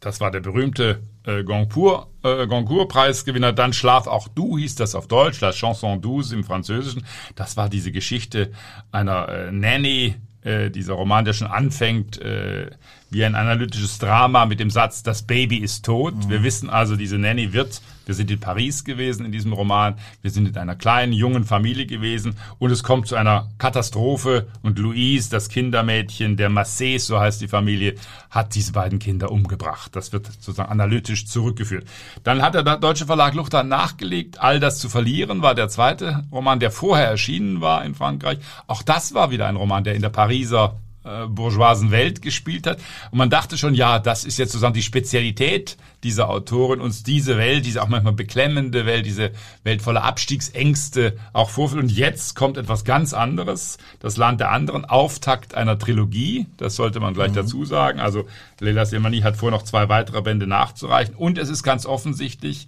das 0.01 0.21
war 0.21 0.31
der 0.31 0.41
berühmte 0.41 1.03
äh, 1.27 1.41
äh, 1.41 1.45
Goncourt-Preisgewinner, 1.45 3.53
dann 3.53 3.75
Schlaf 3.75 4.07
auch 4.07 4.27
du 4.27 4.57
hieß 4.57 4.75
das 4.75 4.95
auf 4.95 5.07
Deutsch, 5.07 5.38
La 5.41 5.53
Chanson 5.53 6.01
douce 6.01 6.33
im 6.33 6.45
Französischen. 6.45 7.05
Das 7.37 7.59
war 7.59 7.69
diese 7.69 7.93
Geschichte 7.93 8.53
einer 8.91 9.29
äh, 9.29 9.53
Nanny, 9.53 10.17
äh, 10.44 10.70
dieser 10.70 10.94
Roman, 10.94 11.24
der 11.24 11.33
schon 11.33 11.48
anfängt 11.48 12.20
äh, 12.20 12.70
wie 13.12 13.25
ein 13.25 13.35
analytisches 13.35 13.98
Drama 13.98 14.46
mit 14.46 14.59
dem 14.59 14.70
Satz, 14.70 15.03
das 15.03 15.22
Baby 15.22 15.59
ist 15.59 15.85
tot. 15.85 16.14
Mhm. 16.14 16.31
Wir 16.31 16.42
wissen 16.42 16.70
also, 16.70 16.96
diese 16.96 17.18
Nanny 17.18 17.53
wird, 17.53 17.83
wir 18.07 18.14
sind 18.14 18.31
in 18.31 18.40
Paris 18.40 18.85
gewesen 18.85 19.27
in 19.27 19.33
diesem 19.33 19.53
Roman, 19.53 19.94
wir 20.22 20.31
sind 20.31 20.48
in 20.48 20.57
einer 20.57 20.75
kleinen, 20.75 21.12
jungen 21.12 21.44
Familie 21.44 21.87
gewesen 21.87 22.37
und 22.59 22.70
es 22.70 22.83
kommt 22.83 23.07
zu 23.07 23.14
einer 23.14 23.48
Katastrophe 23.59 24.48
und 24.62 24.79
Louise, 24.79 25.31
das 25.31 25.48
Kindermädchen 25.48 26.37
der 26.37 26.51
Massés, 26.51 27.01
so 27.01 27.20
heißt 27.20 27.40
die 27.40 27.48
Familie, 27.48 27.94
hat 28.31 28.55
diese 28.55 28.72
beiden 28.72 28.98
Kinder 28.98 29.31
umgebracht. 29.31 29.94
Das 29.94 30.12
wird 30.12 30.27
sozusagen 30.27 30.70
analytisch 30.70 31.27
zurückgeführt. 31.27 31.87
Dann 32.25 32.42
hat 32.42 32.55
der 32.55 32.62
deutsche 32.79 33.07
Verlag 33.07 33.35
Luchter 33.35 33.62
nachgelegt, 33.62 34.40
All 34.40 34.59
das 34.59 34.79
zu 34.79 34.88
verlieren 34.88 35.42
war 35.42 35.55
der 35.55 35.68
zweite 35.68 36.25
Roman, 36.33 36.61
der 36.61 36.70
vorher 36.70 37.09
erschienen 37.09 37.61
war 37.61 37.85
in 37.85 37.94
Frankreich. 37.94 38.38
Auch 38.66 38.83
das 38.83 39.14
war 39.14 39.31
wieder 39.31 39.46
ein 39.46 39.57
Roman, 39.57 39.85
der 39.85 39.94
in 39.94 40.03
der 40.03 40.09
Pariser 40.09 40.77
äh, 41.05 41.27
bourgeoisen 41.27 41.91
Welt 41.91 42.23
gespielt 42.23 42.67
hat. 42.67 42.79
Und 43.11 43.19
man 43.19 43.31
dachte 43.31 43.59
schon, 43.59 43.75
ja, 43.75 43.99
das 43.99 44.25
ist 44.25 44.38
jetzt 44.38 44.53
sozusagen 44.53 44.75
die 44.75 44.83
Spezialität 44.83 45.77
dieser 46.05 46.29
Autorin, 46.29 46.81
uns 46.81 47.03
diese 47.03 47.37
Welt, 47.37 47.65
diese 47.65 47.83
auch 47.83 47.88
manchmal 47.88 48.12
beklemmende 48.12 48.87
Welt, 48.87 49.07
diese 49.07 49.31
Welt 49.62 49.83
voller 49.83 50.03
Abstiegsängste 50.03 51.17
auch 51.33 51.51
vorführt. 51.51 51.83
Und 51.83 51.93
jetzt 51.93 52.35
kommt 52.35 52.57
etwas 52.57 52.85
ganz 52.85 53.15
anderes, 53.15 53.79
das 54.01 54.17
Land 54.17 54.41
der 54.41 54.51
anderen, 54.51 54.85
Auftakt 54.85 55.55
einer 55.55 55.79
Trilogie, 55.79 56.47
das 56.57 56.77
sollte 56.77 57.01
man 57.01 57.15
gleich 57.15 57.31
mhm. 57.31 57.37
dazu 57.37 57.65
sagen. 57.65 58.01
Also 58.01 58.27
Leila 58.59 58.85
Semani 58.85 59.21
hat 59.21 59.37
vor, 59.37 59.51
noch 59.51 59.62
zwei 59.62 59.88
weitere 59.88 60.23
Bände 60.23 60.47
nachzureichen. 60.47 61.15
Und 61.15 61.38
es 61.38 61.49
ist 61.49 61.62
ganz 61.62 61.87
offensichtlich 61.87 62.67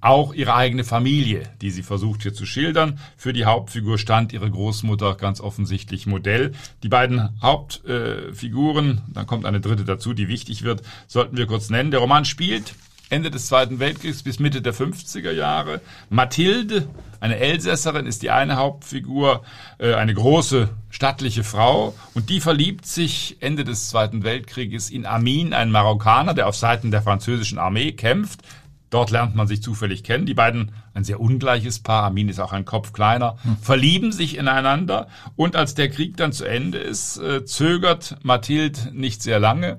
auch 0.00 0.34
ihre 0.34 0.54
eigene 0.54 0.84
Familie, 0.84 1.42
die 1.60 1.70
sie 1.70 1.82
versucht 1.82 2.22
hier 2.22 2.34
zu 2.34 2.46
schildern. 2.46 2.98
Für 3.16 3.32
die 3.32 3.44
Hauptfigur 3.44 3.98
stand 3.98 4.32
ihre 4.32 4.50
Großmutter 4.50 5.14
ganz 5.14 5.40
offensichtlich 5.40 6.06
Modell. 6.06 6.52
Die 6.82 6.88
beiden 6.88 7.30
Hauptfiguren, 7.84 9.02
dann 9.12 9.26
kommt 9.26 9.44
eine 9.46 9.60
dritte 9.60 9.84
dazu, 9.84 10.12
die 10.14 10.28
wichtig 10.28 10.62
wird, 10.62 10.82
sollten 11.06 11.36
wir 11.36 11.46
kurz 11.46 11.70
nennen. 11.70 11.90
Der 11.90 12.00
Roman 12.00 12.24
spielt 12.24 12.74
Ende 13.08 13.30
des 13.30 13.46
Zweiten 13.46 13.78
Weltkriegs 13.78 14.22
bis 14.24 14.40
Mitte 14.40 14.62
der 14.62 14.74
50er 14.74 15.30
Jahre. 15.30 15.80
Mathilde, 16.10 16.88
eine 17.20 17.36
Elsässerin, 17.36 18.06
ist 18.06 18.22
die 18.22 18.30
eine 18.30 18.56
Hauptfigur, 18.56 19.44
äh, 19.78 19.94
eine 19.94 20.12
große 20.12 20.68
stattliche 20.90 21.44
Frau 21.44 21.94
und 22.14 22.30
die 22.30 22.40
verliebt 22.40 22.84
sich 22.84 23.36
Ende 23.40 23.62
des 23.62 23.90
Zweiten 23.90 24.24
Weltkrieges 24.24 24.90
in 24.90 25.06
Amin, 25.06 25.52
einen 25.52 25.70
Marokkaner, 25.70 26.34
der 26.34 26.48
auf 26.48 26.56
Seiten 26.56 26.90
der 26.90 27.02
französischen 27.02 27.58
Armee 27.58 27.92
kämpft. 27.92 28.40
Dort 28.90 29.10
lernt 29.10 29.34
man 29.34 29.48
sich 29.48 29.62
zufällig 29.62 30.04
kennen. 30.04 30.26
Die 30.26 30.34
beiden, 30.34 30.72
ein 30.94 31.04
sehr 31.04 31.20
ungleiches 31.20 31.80
Paar, 31.80 32.04
Amin 32.04 32.28
ist 32.28 32.38
auch 32.38 32.52
ein 32.52 32.64
Kopf 32.64 32.92
kleiner, 32.92 33.36
hm. 33.42 33.56
verlieben 33.58 34.12
sich 34.12 34.36
ineinander. 34.36 35.08
Und 35.34 35.56
als 35.56 35.74
der 35.74 35.90
Krieg 35.90 36.16
dann 36.16 36.32
zu 36.32 36.44
Ende 36.44 36.78
ist, 36.78 37.16
äh, 37.18 37.44
zögert 37.44 38.16
Mathilde 38.22 38.80
nicht 38.92 39.22
sehr 39.22 39.40
lange 39.40 39.78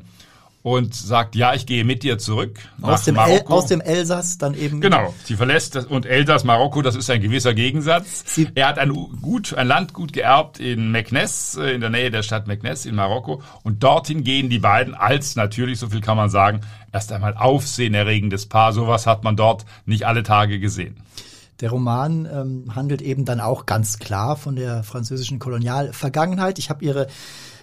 und 0.67 0.93
sagt, 0.93 1.35
ja, 1.35 1.53
ich 1.53 1.65
gehe 1.65 1.85
mit 1.85 2.03
dir 2.03 2.17
zurück 2.17 2.59
aus 2.81 3.05
dem 3.05 3.15
Marokko. 3.15 3.53
El, 3.53 3.57
aus 3.59 3.65
dem 3.67 3.79
Elsass 3.79 4.37
dann 4.37 4.53
eben. 4.53 4.81
Genau, 4.81 5.13
sie 5.23 5.37
verlässt 5.37 5.75
das 5.75 5.85
und 5.85 6.05
Elsass, 6.05 6.43
Marokko, 6.43 6.81
das 6.81 6.97
ist 6.97 7.09
ein 7.09 7.21
gewisser 7.21 7.53
Gegensatz. 7.53 8.25
Sie 8.25 8.49
er 8.53 8.67
hat 8.67 8.77
ein 8.77 8.91
gut, 9.21 9.53
ein 9.53 9.65
Landgut 9.65 10.11
geerbt 10.11 10.59
in 10.59 10.91
Meknes, 10.91 11.55
äh, 11.55 11.71
in 11.71 11.79
der 11.79 11.89
Nähe 11.89 12.11
der 12.11 12.21
Stadt 12.21 12.47
Meknes 12.47 12.85
in 12.85 12.95
Marokko 12.95 13.41
und 13.63 13.81
dorthin 13.81 14.25
gehen 14.25 14.49
die 14.49 14.59
beiden 14.59 14.93
als 14.93 15.37
natürlich, 15.37 15.79
so 15.79 15.87
viel 15.87 16.01
kann 16.01 16.17
man 16.17 16.29
sagen, 16.29 16.59
erst 16.91 17.13
einmal 17.13 17.37
aufsehenerregendes 17.37 18.47
Paar. 18.47 18.73
Sowas 18.73 19.07
hat 19.07 19.23
man 19.23 19.37
dort 19.37 19.63
nicht 19.85 20.05
alle 20.05 20.23
Tage 20.23 20.59
gesehen. 20.59 20.97
Der 21.61 21.69
Roman 21.69 22.27
ähm, 22.31 22.75
handelt 22.75 23.01
eben 23.01 23.23
dann 23.23 23.39
auch 23.39 23.65
ganz 23.65 23.99
klar 23.99 24.35
von 24.35 24.57
der 24.57 24.83
französischen 24.83 25.39
Kolonialvergangenheit. 25.39 26.59
Ich 26.59 26.69
habe 26.69 26.83
ihre 26.83 27.07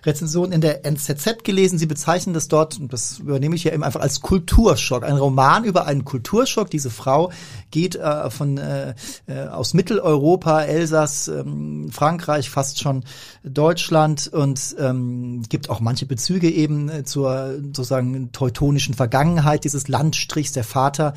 Rezension 0.05 0.53
in 0.53 0.61
der 0.61 0.85
NZZ 0.85 1.45
gelesen. 1.45 1.79
Sie 1.79 1.87
bezeichnen 1.87 2.35
das 2.35 2.49
dort, 2.49 2.79
und 2.79 2.93
das 2.93 3.19
übernehme 3.19 3.57
ich 3.57 3.65
ja 3.65 3.73
eben 3.73 3.83
einfach 3.83 4.01
als 4.01 4.21
Kulturschock. 4.21 5.05
Ein 5.05 5.17
Roman 5.17 5.65
über 5.65 5.87
einen 5.87 6.05
Kulturschock. 6.05 6.71
Diese 6.71 6.91
Frau 6.91 7.31
geht 7.71 7.97
äh, 7.97 8.31
von 8.31 8.59
äh, 8.59 8.95
äh, 9.27 9.47
aus 9.49 9.75
Mitteleuropa, 9.75 10.63
Elsass, 10.63 11.29
ähm, 11.29 11.91
Frankreich, 11.91 12.51
fast 12.51 12.81
schon 12.81 13.05
Deutschland 13.43 14.29
und 14.29 14.77
ähm, 14.79 15.43
gibt 15.49 15.71
auch 15.71 15.81
manche 15.81 16.07
Bezüge 16.07 16.51
eben 16.51 16.89
äh, 16.89 17.05
zur 17.05 17.55
sozusagen 17.63 18.33
teutonischen 18.33 18.95
Vergangenheit 18.95 19.65
dieses 19.65 19.89
Landstrichs. 19.89 20.53
Der 20.53 20.65
Vater 20.65 21.15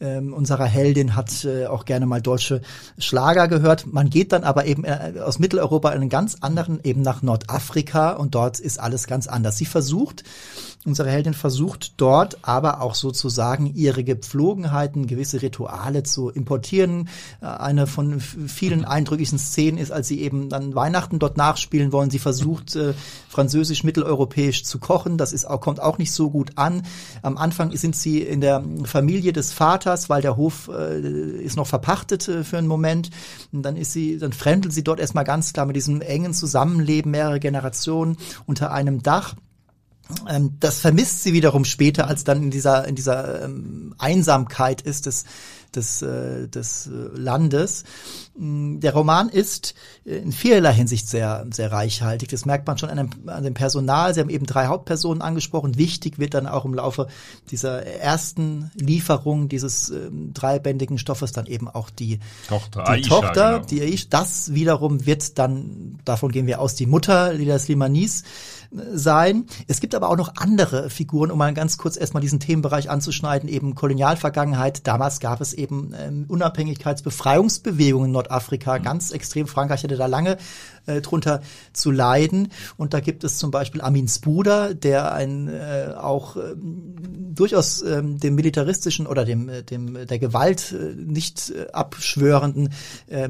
ähm, 0.00 0.32
unserer 0.32 0.64
Heldin 0.64 1.14
hat 1.14 1.44
äh, 1.44 1.66
auch 1.66 1.84
gerne 1.84 2.06
mal 2.06 2.22
deutsche 2.22 2.62
Schlager 2.98 3.48
gehört. 3.48 3.86
Man 3.86 4.10
geht 4.10 4.32
dann 4.32 4.44
aber 4.44 4.64
eben 4.64 4.84
äh, 4.84 5.14
aus 5.24 5.38
Mitteleuropa 5.38 5.90
in 5.90 6.00
einen 6.00 6.10
ganz 6.10 6.36
anderen, 6.40 6.80
eben 6.82 7.02
nach 7.02 7.22
Nordafrika 7.22 8.12
und 8.12 8.29
dort 8.30 8.60
ist 8.60 8.78
alles 8.78 9.06
ganz 9.06 9.26
anders. 9.26 9.58
Sie 9.58 9.66
versucht, 9.66 10.24
unsere 10.86 11.10
Heldin 11.10 11.34
versucht 11.34 11.94
dort 11.98 12.38
aber 12.42 12.80
auch 12.80 12.94
sozusagen 12.94 13.66
ihre 13.66 14.02
Gepflogenheiten, 14.02 15.06
gewisse 15.06 15.42
Rituale 15.42 16.02
zu 16.02 16.30
importieren. 16.30 17.08
Äh, 17.42 17.46
eine 17.46 17.86
von 17.86 18.20
vielen 18.20 18.84
eindrücklichen 18.84 19.38
Szenen 19.38 19.78
ist, 19.78 19.92
als 19.92 20.08
sie 20.08 20.20
eben 20.20 20.48
dann 20.48 20.74
Weihnachten 20.74 21.18
dort 21.18 21.36
nachspielen 21.36 21.92
wollen. 21.92 22.10
Sie 22.10 22.18
versucht, 22.18 22.76
äh, 22.76 22.94
französisch 23.28 23.84
mitteleuropäisch 23.84 24.64
zu 24.64 24.78
kochen. 24.78 25.18
Das 25.18 25.32
ist 25.32 25.44
auch, 25.44 25.60
kommt 25.60 25.80
auch 25.80 25.98
nicht 25.98 26.12
so 26.12 26.30
gut 26.30 26.52
an. 26.56 26.82
Am 27.22 27.36
Anfang 27.36 27.76
sind 27.76 27.94
sie 27.94 28.22
in 28.22 28.40
der 28.40 28.64
Familie 28.84 29.32
des 29.32 29.52
Vaters, 29.52 30.08
weil 30.08 30.22
der 30.22 30.36
Hof 30.36 30.70
äh, 30.72 31.00
ist 31.42 31.56
noch 31.56 31.66
verpachtet 31.66 32.22
für 32.22 32.58
einen 32.58 32.66
Moment. 32.66 33.10
Und 33.52 33.62
dann 33.62 33.76
ist 33.76 33.92
sie, 33.92 34.18
dann 34.18 34.32
fremdelt 34.32 34.72
sie 34.72 34.84
dort 34.84 35.00
erstmal 35.00 35.24
ganz 35.24 35.52
klar 35.52 35.66
mit 35.66 35.76
diesem 35.76 36.00
engen 36.00 36.32
Zusammenleben 36.32 37.10
mehrerer 37.10 37.38
Generationen 37.38 38.16
unter 38.46 38.72
einem 38.72 39.02
Dach. 39.02 39.34
Ähm, 40.28 40.56
das 40.60 40.80
vermisst 40.80 41.22
sie 41.22 41.32
wiederum 41.32 41.64
später, 41.64 42.08
als 42.08 42.24
dann 42.24 42.42
in 42.42 42.50
dieser, 42.50 42.86
in 42.86 42.94
dieser 42.94 43.44
ähm, 43.44 43.94
Einsamkeit 43.98 44.80
ist 44.80 45.06
des, 45.06 45.24
des, 45.74 46.02
äh, 46.02 46.48
des 46.48 46.86
äh, 46.86 46.90
Landes. 47.18 47.84
Mm, 48.36 48.80
der 48.80 48.92
Roman 48.92 49.28
ist 49.28 49.74
äh, 50.04 50.16
in 50.16 50.32
vielerlei 50.32 50.72
Hinsicht 50.72 51.08
sehr, 51.08 51.46
sehr 51.50 51.70
reichhaltig. 51.72 52.28
Das 52.28 52.44
merkt 52.44 52.66
man 52.66 52.78
schon 52.78 52.90
an 52.90 52.96
dem, 52.96 53.28
an 53.28 53.44
dem 53.44 53.54
Personal. 53.54 54.14
Sie 54.14 54.20
haben 54.20 54.30
eben 54.30 54.46
drei 54.46 54.66
Hauptpersonen 54.66 55.22
angesprochen. 55.22 55.76
Wichtig 55.78 56.18
wird 56.18 56.34
dann 56.34 56.46
auch 56.46 56.64
im 56.64 56.74
Laufe 56.74 57.08
dieser 57.50 57.84
ersten 57.84 58.70
Lieferung 58.74 59.48
dieses 59.48 59.90
äh, 59.90 60.10
dreibändigen 60.34 60.98
Stoffes 60.98 61.32
dann 61.32 61.46
eben 61.46 61.68
auch 61.68 61.90
die 61.90 62.20
Tochter. 62.48 62.84
Die 62.84 62.90
Aisha, 62.90 63.08
Tochter, 63.08 63.52
genau. 63.54 63.66
die 63.66 63.82
Aisha. 63.82 64.06
Das 64.10 64.54
wiederum 64.54 65.06
wird 65.06 65.38
dann, 65.38 65.98
davon 66.04 66.32
gehen 66.32 66.46
wir 66.46 66.60
aus, 66.60 66.74
die 66.74 66.86
Mutter 66.86 67.32
Lila 67.32 67.58
Slimanis 67.58 68.24
sein. 68.70 69.46
Es 69.66 69.80
gibt 69.80 69.94
aber 69.94 70.10
auch 70.10 70.16
noch 70.16 70.36
andere 70.36 70.90
Figuren, 70.90 71.30
um 71.30 71.38
mal 71.38 71.52
ganz 71.54 71.76
kurz 71.78 71.96
erstmal 71.96 72.20
diesen 72.20 72.40
Themenbereich 72.40 72.88
anzuschneiden, 72.88 73.48
eben 73.48 73.74
Kolonialvergangenheit. 73.74 74.86
Damals 74.86 75.20
gab 75.20 75.40
es 75.40 75.52
eben 75.52 75.92
ähm, 75.98 76.24
Unabhängigkeitsbefreiungsbewegungen 76.28 78.06
in 78.06 78.12
Nordafrika, 78.12 78.78
mhm. 78.78 78.82
ganz 78.82 79.10
extrem. 79.10 79.46
Frankreich 79.46 79.82
hatte 79.82 79.96
da 79.96 80.06
lange 80.06 80.38
äh, 80.86 81.00
drunter 81.00 81.42
zu 81.72 81.90
leiden. 81.90 82.48
Und 82.76 82.94
da 82.94 83.00
gibt 83.00 83.24
es 83.24 83.38
zum 83.38 83.50
Beispiel 83.50 83.80
Amins 83.80 84.18
Bruder, 84.20 84.74
der 84.74 85.12
ein 85.12 85.48
äh, 85.48 85.94
auch 85.96 86.36
äh, 86.36 86.54
durchaus 86.56 87.82
äh, 87.82 88.02
dem 88.02 88.34
militaristischen 88.34 89.06
oder 89.06 89.24
dem, 89.24 89.48
äh, 89.48 89.62
dem 89.62 90.06
der 90.06 90.18
Gewalt 90.18 90.72
äh, 90.72 90.94
nicht 90.94 91.50
äh, 91.50 91.70
abschwörenden 91.72 92.70
äh, 93.08 93.28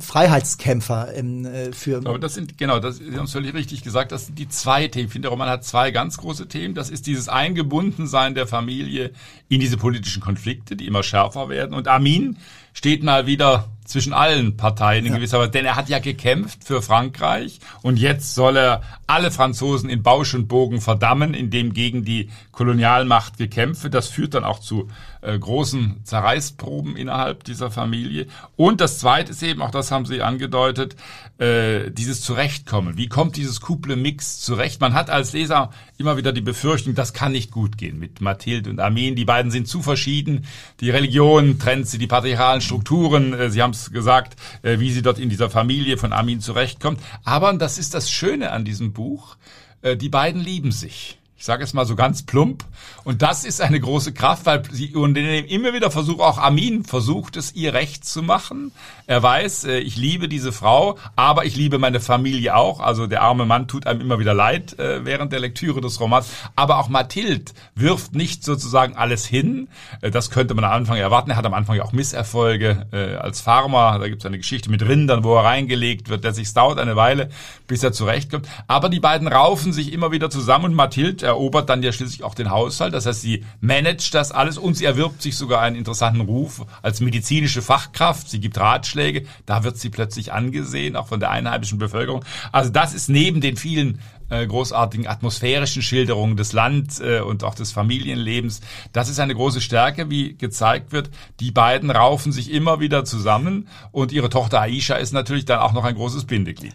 Freiheitskämpfer 0.00 1.14
ähm, 1.14 1.46
äh, 1.46 1.72
für. 1.72 1.98
Aber 1.98 2.18
das 2.18 2.34
sind 2.34 2.58
genau, 2.58 2.80
das 2.80 2.98
Sie 2.98 3.16
haben 3.16 3.24
es 3.24 3.32
völlig 3.32 3.54
richtig 3.54 3.82
gesagt. 3.82 4.12
Das 4.12 4.26
sind 4.26 4.38
die 4.38 4.48
zwei 4.60 4.88
Themen. 4.88 5.06
Ich 5.06 5.12
finde, 5.12 5.26
der 5.26 5.30
Roman 5.30 5.48
hat 5.48 5.64
zwei 5.64 5.90
ganz 5.90 6.18
große 6.18 6.48
Themen. 6.48 6.74
Das 6.74 6.90
ist 6.90 7.06
dieses 7.06 7.28
Eingebundensein 7.28 8.34
der 8.34 8.46
Familie 8.46 9.12
in 9.48 9.60
diese 9.60 9.76
politischen 9.76 10.20
Konflikte, 10.20 10.76
die 10.76 10.86
immer 10.86 11.02
schärfer 11.02 11.48
werden. 11.48 11.74
Und 11.74 11.88
Amin 11.88 12.36
steht 12.72 13.02
mal 13.02 13.26
wieder 13.26 13.68
zwischen 13.84 14.12
allen 14.12 14.56
Parteien 14.56 15.06
in 15.06 15.12
ja. 15.12 15.18
gewisser 15.18 15.38
Weise, 15.38 15.50
denn 15.50 15.64
er 15.64 15.76
hat 15.76 15.88
ja 15.88 15.98
gekämpft 15.98 16.62
für 16.62 16.82
Frankreich 16.82 17.58
und 17.82 17.98
jetzt 17.98 18.34
soll 18.34 18.56
er 18.56 18.82
alle 19.06 19.30
Franzosen 19.30 19.88
in 19.88 20.02
Bausch 20.02 20.34
und 20.34 20.46
Bogen 20.46 20.82
verdammen, 20.82 21.32
indem 21.32 21.72
gegen 21.72 22.04
die 22.04 22.28
Kolonialmacht 22.52 23.38
gekämpft 23.38 23.82
wird. 23.82 23.94
Das 23.94 24.08
führt 24.08 24.34
dann 24.34 24.44
auch 24.44 24.58
zu 24.58 24.88
äh, 25.22 25.38
großen 25.38 26.04
Zerreißproben 26.04 26.94
innerhalb 26.96 27.44
dieser 27.44 27.70
Familie. 27.70 28.26
Und 28.56 28.82
das 28.82 28.98
Zweite 28.98 29.32
ist 29.32 29.42
eben, 29.42 29.62
auch 29.62 29.70
das 29.70 29.90
haben 29.90 30.04
Sie 30.04 30.20
angedeutet, 30.20 30.96
äh, 31.38 31.90
dieses 31.90 32.20
Zurechtkommen. 32.20 32.98
Wie 32.98 33.08
kommt 33.08 33.36
dieses 33.36 33.62
Couple 33.62 33.96
Mix 33.96 34.40
zurecht? 34.40 34.80
Man 34.82 34.92
hat 34.92 35.08
als 35.08 35.32
Leser 35.32 35.70
immer 35.96 36.18
wieder 36.18 36.32
die 36.32 36.42
Befürchtung, 36.42 36.94
das 36.94 37.14
kann 37.14 37.32
nicht 37.32 37.50
gut 37.50 37.78
gehen 37.78 37.98
mit 37.98 38.20
Mathilde 38.20 38.68
und 38.68 38.78
Armin. 38.78 39.16
Die 39.16 39.24
beiden 39.24 39.50
sind 39.50 39.68
zu 39.68 39.80
verschieden. 39.80 40.44
Die 40.80 40.90
Religion 40.90 41.58
trennt 41.58 41.88
sie, 41.88 41.98
die 41.98 42.06
patriarchalen 42.06 42.60
Strukturen. 42.68 43.32
Äh, 43.32 43.50
sie 43.50 43.62
haben 43.62 43.72
es 43.72 43.90
gesagt, 43.90 44.36
äh, 44.62 44.78
wie 44.78 44.92
sie 44.92 45.02
dort 45.02 45.18
in 45.18 45.28
dieser 45.28 45.50
Familie 45.50 45.98
von 45.98 46.12
Armin 46.12 46.40
zurechtkommt. 46.40 47.00
Aber, 47.24 47.48
und 47.48 47.60
das 47.60 47.78
ist 47.78 47.94
das 47.94 48.10
Schöne 48.10 48.52
an 48.52 48.64
diesem 48.64 48.92
Buch, 48.92 49.36
äh, 49.82 49.96
die 49.96 50.08
beiden 50.08 50.40
lieben 50.40 50.70
sich. 50.70 51.17
Ich 51.38 51.44
sage 51.44 51.62
es 51.62 51.72
mal 51.72 51.86
so 51.86 51.94
ganz 51.94 52.24
plump. 52.24 52.64
Und 53.04 53.22
das 53.22 53.44
ist 53.44 53.60
eine 53.60 53.78
große 53.78 54.12
Kraft, 54.12 54.44
weil 54.44 54.64
sie 54.72 54.96
unternehmen 54.96 55.46
immer 55.46 55.72
wieder 55.72 55.92
versucht, 55.92 56.18
auch 56.18 56.38
Amin 56.38 56.82
versucht 56.82 57.36
es 57.36 57.54
ihr 57.54 57.74
recht 57.74 58.04
zu 58.04 58.24
machen. 58.24 58.72
Er 59.06 59.22
weiß, 59.22 59.64
äh, 59.64 59.78
ich 59.78 59.96
liebe 59.96 60.28
diese 60.28 60.50
Frau, 60.50 60.98
aber 61.14 61.44
ich 61.44 61.54
liebe 61.54 61.78
meine 61.78 62.00
Familie 62.00 62.56
auch. 62.56 62.80
Also 62.80 63.06
der 63.06 63.22
arme 63.22 63.46
Mann 63.46 63.68
tut 63.68 63.86
einem 63.86 64.00
immer 64.00 64.18
wieder 64.18 64.34
leid 64.34 64.80
äh, 64.80 65.04
während 65.04 65.30
der 65.30 65.38
Lektüre 65.38 65.80
des 65.80 66.00
Romans. 66.00 66.28
Aber 66.56 66.80
auch 66.80 66.88
Mathilde 66.88 67.52
wirft 67.76 68.16
nicht 68.16 68.42
sozusagen 68.42 68.96
alles 68.96 69.24
hin. 69.24 69.68
Äh, 70.00 70.10
das 70.10 70.30
könnte 70.30 70.54
man 70.54 70.64
am 70.64 70.72
Anfang 70.72 70.96
erwarten. 70.96 71.30
Er 71.30 71.36
hat 71.36 71.46
am 71.46 71.54
Anfang 71.54 71.76
ja 71.76 71.84
auch 71.84 71.92
Misserfolge 71.92 72.86
als 73.20 73.40
Farmer. 73.40 73.98
Da 74.00 74.08
gibt 74.08 74.22
es 74.22 74.26
eine 74.26 74.38
Geschichte 74.38 74.70
mit 74.70 74.82
Rindern, 74.82 75.22
wo 75.22 75.36
er 75.36 75.44
reingelegt 75.44 76.08
wird, 76.08 76.24
der 76.24 76.32
sich 76.32 76.52
dauert 76.52 76.80
eine 76.80 76.96
Weile, 76.96 77.30
bis 77.68 77.84
er 77.84 77.92
zurechtkommt. 77.92 78.48
Aber 78.66 78.88
die 78.88 78.98
beiden 78.98 79.28
raufen 79.28 79.72
sich 79.72 79.92
immer 79.92 80.10
wieder 80.10 80.30
zusammen 80.30 80.66
und 80.66 80.74
Mathilde 80.74 81.27
erobert 81.28 81.68
dann 81.68 81.82
ja 81.82 81.92
schließlich 81.92 82.24
auch 82.24 82.34
den 82.34 82.50
Haushalt. 82.50 82.94
Das 82.94 83.06
heißt, 83.06 83.22
sie 83.22 83.44
managt 83.60 84.14
das 84.14 84.32
alles 84.32 84.58
und 84.58 84.74
sie 84.74 84.84
erwirbt 84.84 85.22
sich 85.22 85.36
sogar 85.36 85.62
einen 85.62 85.76
interessanten 85.76 86.20
Ruf 86.20 86.64
als 86.82 87.00
medizinische 87.00 87.62
Fachkraft. 87.62 88.28
Sie 88.28 88.40
gibt 88.40 88.58
Ratschläge. 88.58 89.24
Da 89.46 89.64
wird 89.64 89.78
sie 89.78 89.90
plötzlich 89.90 90.32
angesehen, 90.32 90.96
auch 90.96 91.08
von 91.08 91.20
der 91.20 91.30
einheimischen 91.30 91.78
Bevölkerung. 91.78 92.24
Also 92.52 92.70
das 92.70 92.94
ist 92.94 93.08
neben 93.08 93.40
den 93.40 93.56
vielen 93.56 94.00
äh, 94.30 94.46
großartigen 94.46 95.06
atmosphärischen 95.06 95.82
Schilderungen 95.82 96.36
des 96.36 96.52
Land 96.52 97.00
äh, 97.00 97.20
und 97.20 97.44
auch 97.44 97.54
des 97.54 97.72
Familienlebens. 97.72 98.60
Das 98.92 99.08
ist 99.08 99.20
eine 99.20 99.34
große 99.34 99.60
Stärke, 99.60 100.10
wie 100.10 100.34
gezeigt 100.34 100.92
wird. 100.92 101.10
Die 101.40 101.50
beiden 101.50 101.90
raufen 101.90 102.32
sich 102.32 102.50
immer 102.50 102.80
wieder 102.80 103.04
zusammen 103.04 103.68
und 103.92 104.12
ihre 104.12 104.28
Tochter 104.28 104.60
Aisha 104.60 104.96
ist 104.96 105.12
natürlich 105.12 105.44
dann 105.44 105.60
auch 105.60 105.72
noch 105.72 105.84
ein 105.84 105.94
großes 105.94 106.24
Bindeglied. 106.24 106.74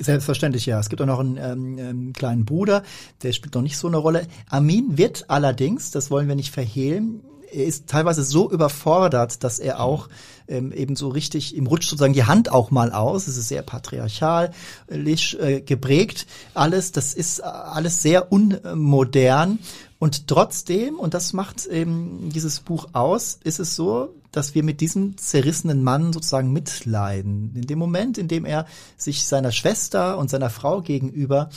Selbstverständlich, 0.00 0.66
ja. 0.66 0.78
Es 0.78 0.88
gibt 0.88 1.02
auch 1.02 1.06
noch 1.06 1.20
einen 1.20 1.36
ähm, 1.36 1.78
ähm, 1.78 2.12
kleinen 2.12 2.44
Bruder, 2.44 2.82
der 3.22 3.32
spielt 3.32 3.54
noch 3.54 3.62
nicht 3.62 3.78
so 3.78 3.88
eine 3.88 3.96
Rolle. 3.96 4.26
Amin 4.48 4.96
wird 4.96 5.30
allerdings, 5.30 5.90
das 5.90 6.10
wollen 6.10 6.28
wir 6.28 6.34
nicht 6.34 6.52
verhehlen, 6.52 7.22
er 7.54 7.64
ist 7.64 7.86
teilweise 7.86 8.22
so 8.24 8.50
überfordert, 8.50 9.44
dass 9.44 9.58
er 9.58 9.80
auch 9.80 10.08
ähm, 10.48 10.72
eben 10.72 10.96
so 10.96 11.08
richtig, 11.08 11.56
ihm 11.56 11.66
rutscht 11.66 11.88
sozusagen 11.88 12.12
die 12.12 12.24
Hand 12.24 12.50
auch 12.50 12.70
mal 12.70 12.92
aus. 12.92 13.28
Es 13.28 13.36
ist 13.36 13.48
sehr 13.48 13.62
patriarchalisch 13.62 15.34
äh, 15.34 15.60
geprägt. 15.60 16.26
Alles, 16.52 16.92
das 16.92 17.14
ist 17.14 17.42
alles 17.42 18.02
sehr 18.02 18.30
unmodern. 18.32 19.58
Und 19.98 20.28
trotzdem, 20.28 20.98
und 20.98 21.14
das 21.14 21.32
macht 21.32 21.66
eben 21.66 22.30
dieses 22.34 22.60
Buch 22.60 22.88
aus, 22.92 23.38
ist 23.42 23.58
es 23.58 23.74
so, 23.74 24.14
dass 24.32 24.54
wir 24.54 24.64
mit 24.64 24.80
diesem 24.80 25.16
zerrissenen 25.16 25.82
Mann 25.82 26.12
sozusagen 26.12 26.52
mitleiden. 26.52 27.52
In 27.54 27.62
dem 27.62 27.78
Moment, 27.78 28.18
in 28.18 28.28
dem 28.28 28.44
er 28.44 28.66
sich 28.96 29.24
seiner 29.24 29.52
Schwester 29.52 30.18
und 30.18 30.28
seiner 30.28 30.50
Frau 30.50 30.82
gegenüber 30.82 31.48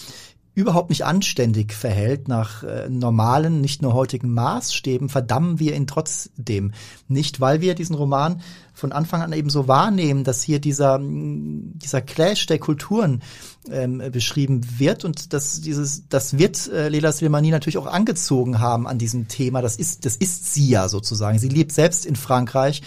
überhaupt 0.58 0.89
nicht 0.89 1.06
anständig 1.06 1.72
verhält 1.72 2.28
nach 2.28 2.63
äh, 2.63 2.89
normalen, 2.89 3.62
nicht 3.62 3.84
nur 3.84 3.93
heutigen 3.93 4.34
Maßstäben, 4.34 5.08
verdammen 5.08 5.60
wir 5.60 5.76
ihn 5.76 5.86
trotzdem 5.86 6.72
nicht, 7.08 7.39
weil 7.39 7.62
wir 7.62 7.76
diesen 7.76 7.96
Roman 7.96 8.41
von 8.74 8.91
Anfang 8.91 9.22
an 9.22 9.34
eben 9.34 9.52
so 9.52 9.67
wahrnehmen, 9.67 10.24
dass 10.24 10.41
hier 10.41 10.60
dieser, 10.60 11.00
dieser 11.00 12.02
Clash 12.02 12.48
der 12.48 12.58
Kulturen 12.58 13.22
ähm, 13.70 14.02
beschrieben 14.12 14.62
wird 14.80 15.06
und 15.06 15.32
dass 15.32 15.62
dieses, 15.62 16.10
das 16.10 16.39
wird 16.39 16.67
äh, 16.70 16.89
Lela 16.89 17.12
Slimani 17.12 17.52
natürlich 17.52 17.78
auch 17.78 17.86
angezogen 17.86 18.60
haben 18.60 18.88
an 18.88 18.98
diesem 18.98 19.28
Thema. 19.28 19.62
Das 19.62 19.76
ist, 19.76 20.06
das 20.06 20.15
ist 20.15 20.56
sie 20.56 20.70
ja 20.70 20.89
sozusagen. 20.89 21.38
Sie 21.38 21.50
lebt 21.50 21.72
selbst 21.72 22.04
in 22.04 22.15
Frankreich 22.15 22.82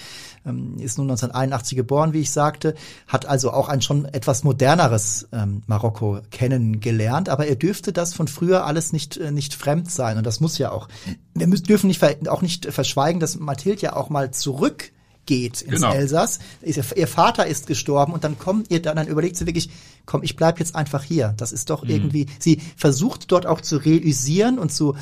ist 0.79 0.99
nun 0.99 1.11
1981 1.11 1.77
geboren, 1.77 2.13
wie 2.13 2.21
ich 2.21 2.31
sagte, 2.31 2.75
hat 3.07 3.27
also 3.27 3.53
auch 3.53 3.69
ein 3.69 3.83
schon 3.83 4.05
etwas 4.05 4.45
moderneres 4.45 5.29
ähm, 5.33 5.63
Marokko 5.67 6.21
kennengelernt, 6.31 7.29
aber 7.29 7.47
er 7.47 7.57
dürfte 7.57 7.93
das 7.93 8.15
von 8.15 8.29
früher 8.29 8.67
alles 8.67 8.93
nicht, 8.93 9.17
äh, 9.17 9.31
nicht 9.31 9.55
fremd 9.55 9.91
sein 9.91 10.19
und 10.19 10.27
das 10.27 10.41
muss 10.41 10.59
ja 10.59 10.73
auch. 10.73 10.89
Wir 11.35 11.47
müssen, 11.47 11.65
dürfen 11.65 11.87
nicht, 11.87 12.03
auch 12.29 12.43
nicht 12.43 12.67
verschweigen, 12.73 13.21
dass 13.21 13.39
Mathilde 13.39 13.83
ja 13.83 13.97
auch 13.97 14.11
mal 14.11 14.31
zurück 14.31 14.93
geht 15.27 15.63
ins 15.63 15.77
genau. 15.77 15.93
Elsass. 15.93 16.41
Ihr 16.63 17.07
Vater 17.07 17.47
ist 17.47 17.67
gestorben 17.67 18.13
und 18.13 18.25
dann 18.25 18.39
kommt 18.39 18.71
ihr 18.71 18.83
dann, 18.83 18.97
dann 18.97 19.07
überlegt 19.07 19.37
sie 19.37 19.47
wirklich, 19.47 19.71
komm, 20.05 20.25
ich 20.25 20.35
bleib 20.35 20.59
jetzt 20.59 20.75
einfach 20.75 21.05
hier. 21.05 21.35
Das 21.37 21.53
ist 21.53 21.71
doch 21.71 21.85
mhm. 21.85 21.91
irgendwie, 21.91 22.27
sie 22.41 22.61
versucht 22.77 23.31
dort 23.31 23.47
auch 23.47 23.61
zu 23.61 23.77
realisieren 23.77 24.59
und 24.59 24.73
zu 24.73 24.97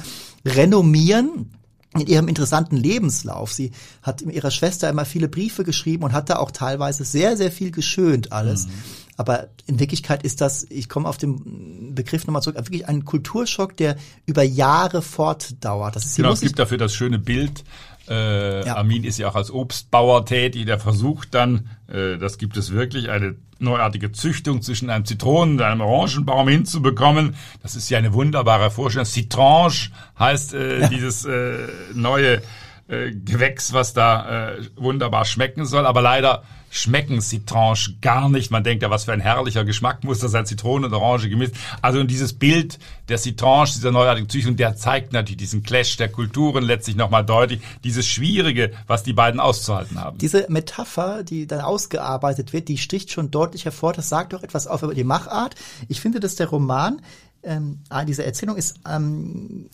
renommieren 0.44 1.50
in 1.94 2.06
ihrem 2.06 2.28
interessanten 2.28 2.76
Lebenslauf. 2.76 3.52
Sie 3.52 3.72
hat 4.02 4.22
ihrer 4.22 4.50
Schwester 4.50 4.88
immer 4.90 5.04
viele 5.04 5.28
Briefe 5.28 5.64
geschrieben 5.64 6.04
und 6.04 6.12
hat 6.12 6.28
da 6.28 6.36
auch 6.36 6.50
teilweise 6.50 7.04
sehr, 7.04 7.36
sehr 7.36 7.50
viel 7.50 7.70
geschönt 7.70 8.32
alles. 8.32 8.66
Mhm. 8.66 8.72
Aber 9.16 9.48
in 9.66 9.80
Wirklichkeit 9.80 10.22
ist 10.22 10.40
das, 10.40 10.64
ich 10.68 10.88
komme 10.88 11.08
auf 11.08 11.16
den 11.16 11.94
Begriff 11.94 12.26
nochmal 12.26 12.42
zurück, 12.42 12.56
wirklich 12.56 12.86
ein 12.86 13.04
Kulturschock, 13.04 13.76
der 13.76 13.96
über 14.26 14.42
Jahre 14.42 15.02
fortdauert. 15.02 15.96
Das 15.96 16.04
ist, 16.06 16.16
genau, 16.16 16.32
es 16.32 16.40
gibt 16.40 16.58
dafür 16.58 16.78
das 16.78 16.94
schöne 16.94 17.18
Bild 17.18 17.64
äh, 18.08 18.66
ja. 18.66 18.76
Armin 18.76 19.04
ist 19.04 19.18
ja 19.18 19.28
auch 19.28 19.34
als 19.34 19.50
Obstbauer 19.50 20.24
tätig, 20.24 20.66
der 20.66 20.78
versucht 20.78 21.34
dann, 21.34 21.68
äh, 21.88 22.16
das 22.16 22.38
gibt 22.38 22.56
es 22.56 22.72
wirklich, 22.72 23.10
eine 23.10 23.36
neuartige 23.58 24.12
Züchtung 24.12 24.62
zwischen 24.62 24.90
einem 24.90 25.04
Zitronen 25.04 25.54
und 25.54 25.62
einem 25.62 25.80
Orangenbaum 25.80 26.48
hinzubekommen. 26.48 27.34
Das 27.62 27.76
ist 27.76 27.90
ja 27.90 27.98
eine 27.98 28.12
wunderbare 28.12 28.70
Vorstellung. 28.70 29.06
Citrange 29.06 29.90
heißt 30.18 30.54
äh, 30.54 30.80
ja. 30.80 30.88
dieses 30.88 31.24
äh, 31.24 31.68
neue 31.94 32.42
äh, 32.88 33.12
Gewächs, 33.12 33.72
was 33.72 33.92
da 33.92 34.52
äh, 34.52 34.62
wunderbar 34.76 35.24
schmecken 35.24 35.66
soll, 35.66 35.86
aber 35.86 36.00
leider 36.00 36.42
schmecken 36.70 37.20
Citrange 37.20 37.96
gar 38.00 38.28
nicht. 38.28 38.50
Man 38.50 38.64
denkt 38.64 38.82
ja, 38.82 38.90
was 38.90 39.04
für 39.04 39.12
ein 39.12 39.20
herrlicher 39.20 39.64
Geschmack 39.64 40.04
muss 40.04 40.18
das 40.18 40.32
sein, 40.32 40.46
Zitrone 40.46 40.86
und 40.86 40.94
Orange 40.94 41.28
gemischt. 41.28 41.54
Also 41.82 42.02
dieses 42.04 42.32
Bild 42.32 42.78
der 43.08 43.18
Citrange, 43.18 43.70
dieser 43.74 43.90
neuartigen 43.90 44.28
Züchtung, 44.28 44.56
der 44.56 44.76
zeigt 44.76 45.12
natürlich 45.12 45.38
diesen 45.38 45.62
Clash 45.62 45.96
der 45.96 46.08
Kulturen 46.08 46.64
letztlich 46.64 46.96
nochmal 46.96 47.24
deutlich, 47.24 47.60
dieses 47.84 48.06
Schwierige, 48.06 48.72
was 48.86 49.02
die 49.02 49.12
beiden 49.12 49.40
auszuhalten 49.40 50.00
haben. 50.00 50.18
Diese 50.18 50.46
Metapher, 50.48 51.22
die 51.22 51.46
dann 51.46 51.60
ausgearbeitet 51.60 52.52
wird, 52.52 52.68
die 52.68 52.78
sticht 52.78 53.10
schon 53.10 53.30
deutlich 53.30 53.64
hervor. 53.64 53.92
Das 53.92 54.08
sagt 54.08 54.32
doch 54.32 54.42
etwas 54.42 54.66
auf 54.66 54.82
über 54.82 54.94
die 54.94 55.04
Machart. 55.04 55.54
Ich 55.88 56.00
finde, 56.00 56.20
dass 56.20 56.36
der 56.36 56.48
Roman, 56.48 57.00
ähm, 57.42 57.80
diese 58.06 58.24
Erzählung 58.24 58.56
ist 58.56 58.76
ähm, 58.88 59.70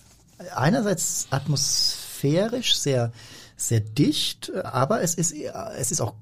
einerseits 0.55 1.27
atmosphärisch 1.31 2.77
sehr 2.77 3.13
sehr 3.57 3.81
dicht, 3.81 4.53
aber 4.65 5.03
es 5.03 5.15
ist, 5.15 5.33
es 5.79 5.93
ist 5.93 6.01
auch 6.01 6.15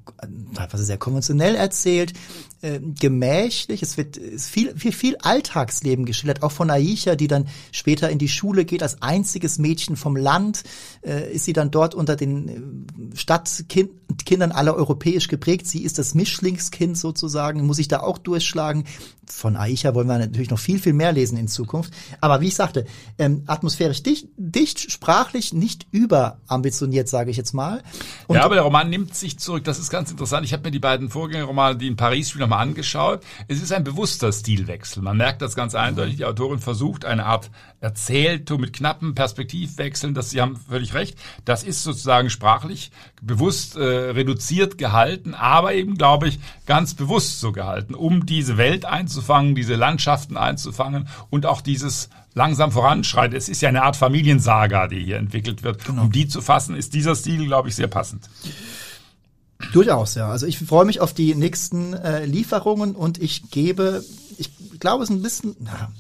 teilweise 0.55 0.85
sehr 0.85 0.99
konventionell 0.99 1.55
erzählt, 1.55 2.12
äh, 2.61 2.79
gemächlich. 2.79 3.83
Es 3.83 3.97
wird 3.97 4.21
viel, 4.38 4.77
viel, 4.77 4.92
viel 4.92 5.16
Alltagsleben 5.16 6.05
geschildert, 6.05 6.42
auch 6.42 6.53
von 6.53 6.71
Aisha, 6.71 7.16
die 7.16 7.27
dann 7.27 7.49
später 7.73 8.11
in 8.11 8.18
die 8.18 8.29
Schule 8.29 8.64
geht 8.64 8.83
als 8.83 9.03
einziges 9.03 9.59
Mädchen 9.59 9.97
vom 9.97 10.14
Land. 10.14 10.62
Äh, 11.03 11.33
ist 11.33 11.45
sie 11.45 11.53
dann 11.53 11.71
dort 11.71 11.95
unter 11.95 12.16
den 12.16 12.49
äh, 12.49 13.16
Stadtkindern 13.16 14.53
alle 14.53 14.75
europäisch 14.75 15.29
geprägt. 15.29 15.66
Sie 15.66 15.83
ist 15.83 15.99
das 15.99 16.14
Mischlingskind 16.14 16.97
sozusagen, 16.97 17.66
muss 17.66 17.79
sich 17.79 17.88
da 17.88 18.01
auch 18.01 18.18
durchschlagen. 18.18 18.85
Von 19.27 19.57
Aisha 19.57 19.95
wollen 19.95 20.07
wir 20.07 20.18
natürlich 20.18 20.51
noch 20.51 20.59
viel, 20.59 20.79
viel 20.79 20.92
mehr 20.92 21.12
lesen 21.12 21.38
in 21.38 21.49
Zukunft. 21.49 21.92
Aber 22.21 22.40
wie 22.40 22.49
ich 22.49 22.55
sagte, 22.55 22.85
ähm, 23.18 23.42
atmosphärisch 23.47 24.03
dicht, 24.03 24.29
dicht, 24.37 24.92
sprachlich 24.92 25.53
nicht 25.53 25.87
überambitioniert, 25.90 27.09
sage 27.23 27.31
ich 27.31 27.37
jetzt 27.37 27.53
mal. 27.53 27.85
Und 28.27 28.35
ja, 28.35 28.45
aber 28.45 28.57
der 28.57 28.65
Roman 28.65 28.91
nimmt 28.91 29.15
sich 29.15 29.39
zurück. 29.39 29.63
Das 29.63 29.79
ist 29.79 29.91
ganz 29.91 30.11
interessant. 30.11 30.45
Ich 30.45 30.53
habe 30.53 30.65
mir 30.65 30.73
die 30.73 30.81
beiden 30.81 31.09
Vorgängerromane, 31.09 31.77
die 31.77 31.87
in 31.87 31.95
Paris 31.95 32.31
spielen, 32.31 32.41
nochmal 32.41 32.67
angeschaut. 32.67 33.23
Es 33.47 33.63
ist 33.63 33.73
ein 33.73 33.85
bewusster 33.85 34.33
Stilwechsel. 34.33 35.05
Man 35.05 35.17
merkt 35.17 35.41
das 35.41 35.55
ganz 35.55 35.77
eindeutig. 35.77 36.17
Die 36.17 36.25
Autorin 36.25 36.59
versucht 36.59 37.05
eine 37.05 37.25
Art 37.25 37.53
Erzähltum 37.81 38.61
mit 38.61 38.73
knappen 38.73 39.15
Perspektivwechseln. 39.15 40.15
Das, 40.15 40.31
Sie 40.31 40.41
haben 40.41 40.57
völlig 40.57 40.95
recht. 40.95 41.17
Das 41.45 41.63
ist 41.63 41.85
sozusagen 41.85 42.29
sprachlich 42.29 42.91
bewusst 43.21 43.77
äh, 43.77 43.81
reduziert 43.81 44.77
gehalten, 44.77 45.35
aber 45.35 45.75
eben, 45.75 45.95
glaube 45.95 46.27
ich, 46.27 46.41
ganz 46.67 46.95
bewusst 46.95 47.39
so 47.39 47.53
gehalten, 47.53 47.95
um 47.95 48.27
diese 48.27 48.57
Welt 48.57 48.85
einzufangen, 48.85 49.55
diese 49.55 49.77
Landschaften 49.77 50.37
einzufangen 50.37 51.07
und 51.31 51.47
auch 51.47 51.61
dieses 51.61 52.09
langsam 52.35 52.73
voranschreitet. 52.73 53.37
Es 53.37 53.49
ist 53.49 53.62
ja 53.62 53.68
eine 53.68 53.83
Art 53.83 53.97
Familiensaga, 53.97 54.88
die 54.88 55.05
hier 55.05 55.16
entwickelt 55.16 55.62
wird. 55.62 55.85
Genau. 55.85 56.03
Um 56.03 56.12
die 56.12 56.29
zu 56.29 56.40
fassen, 56.40 56.77
ist 56.77 56.95
dieser 56.95 57.14
Stil, 57.14 57.47
glaube 57.47 57.68
ich, 57.68 57.75
sehr 57.75 57.88
passend. 57.88 58.29
Durchaus, 59.73 60.14
ja. 60.14 60.29
Also 60.29 60.47
ich 60.47 60.59
freue 60.59 60.85
mich 60.85 61.01
auf 61.01 61.14
die 61.14 61.35
nächsten 61.35 61.95
äh, 61.95 62.25
Lieferungen 62.25 62.95
und 62.95 63.21
ich 63.23 63.51
gebe, 63.51 64.05
ich 64.38 64.51
glaube, 64.81 65.05
es 65.05 65.11
ist 65.11 65.16
ein 65.16 65.23
bisschen, 65.23 65.57
na, 65.61 65.92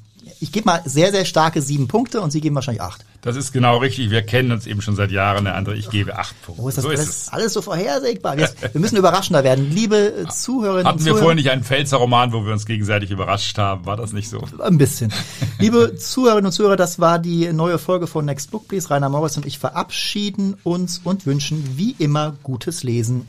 ich 0.42 0.50
gebe 0.50 0.66
mal 0.66 0.82
sehr, 0.84 1.12
sehr 1.12 1.24
starke 1.24 1.62
sieben 1.62 1.86
Punkte 1.86 2.20
und 2.20 2.32
Sie 2.32 2.40
geben 2.40 2.56
wahrscheinlich 2.56 2.82
acht. 2.82 3.04
Das 3.20 3.36
ist 3.36 3.52
genau 3.52 3.78
richtig. 3.78 4.10
Wir 4.10 4.22
kennen 4.22 4.50
uns 4.50 4.66
eben 4.66 4.82
schon 4.82 4.96
seit 4.96 5.12
Jahren. 5.12 5.44
Der 5.44 5.54
andere, 5.54 5.76
ich 5.76 5.88
gebe 5.88 6.18
acht 6.18 6.34
Punkte. 6.42 6.64
Oh, 6.64 6.68
ist 6.68 6.78
das 6.78 6.82
so 6.82 6.88
alles, 6.88 7.00
ist 7.00 7.08
es. 7.08 7.28
alles 7.28 7.52
so 7.52 7.62
vorhersehbar? 7.62 8.36
Wir, 8.42 8.50
wir 8.72 8.80
müssen 8.80 8.96
überraschender 8.96 9.44
werden. 9.44 9.70
Liebe 9.70 9.96
äh, 9.96 10.28
Zuhörerinnen 10.28 10.86
Hatten 10.86 11.04
wir 11.04 11.14
vorhin 11.14 11.36
nicht 11.36 11.50
einen 11.50 11.62
Pfälzer 11.62 11.98
Roman, 11.98 12.32
wo 12.32 12.44
wir 12.44 12.52
uns 12.52 12.66
gegenseitig 12.66 13.10
überrascht 13.10 13.56
haben? 13.58 13.86
War 13.86 13.96
das 13.96 14.12
nicht 14.12 14.28
so? 14.28 14.42
Ein 14.58 14.78
bisschen. 14.78 15.12
Liebe 15.60 15.94
Zuhörerinnen 15.96 16.46
und 16.46 16.52
Zuhörer, 16.52 16.76
das 16.76 16.98
war 16.98 17.20
die 17.20 17.52
neue 17.52 17.78
Folge 17.78 18.08
von 18.08 18.24
Next 18.24 18.50
Book 18.50 18.66
Please. 18.66 18.90
Rainer 18.90 19.10
Morris 19.10 19.36
und 19.36 19.46
ich 19.46 19.58
verabschieden 19.58 20.56
uns 20.64 21.00
und 21.04 21.24
wünschen 21.26 21.76
wie 21.76 21.94
immer 21.98 22.34
gutes 22.42 22.82
Lesen. 22.82 23.28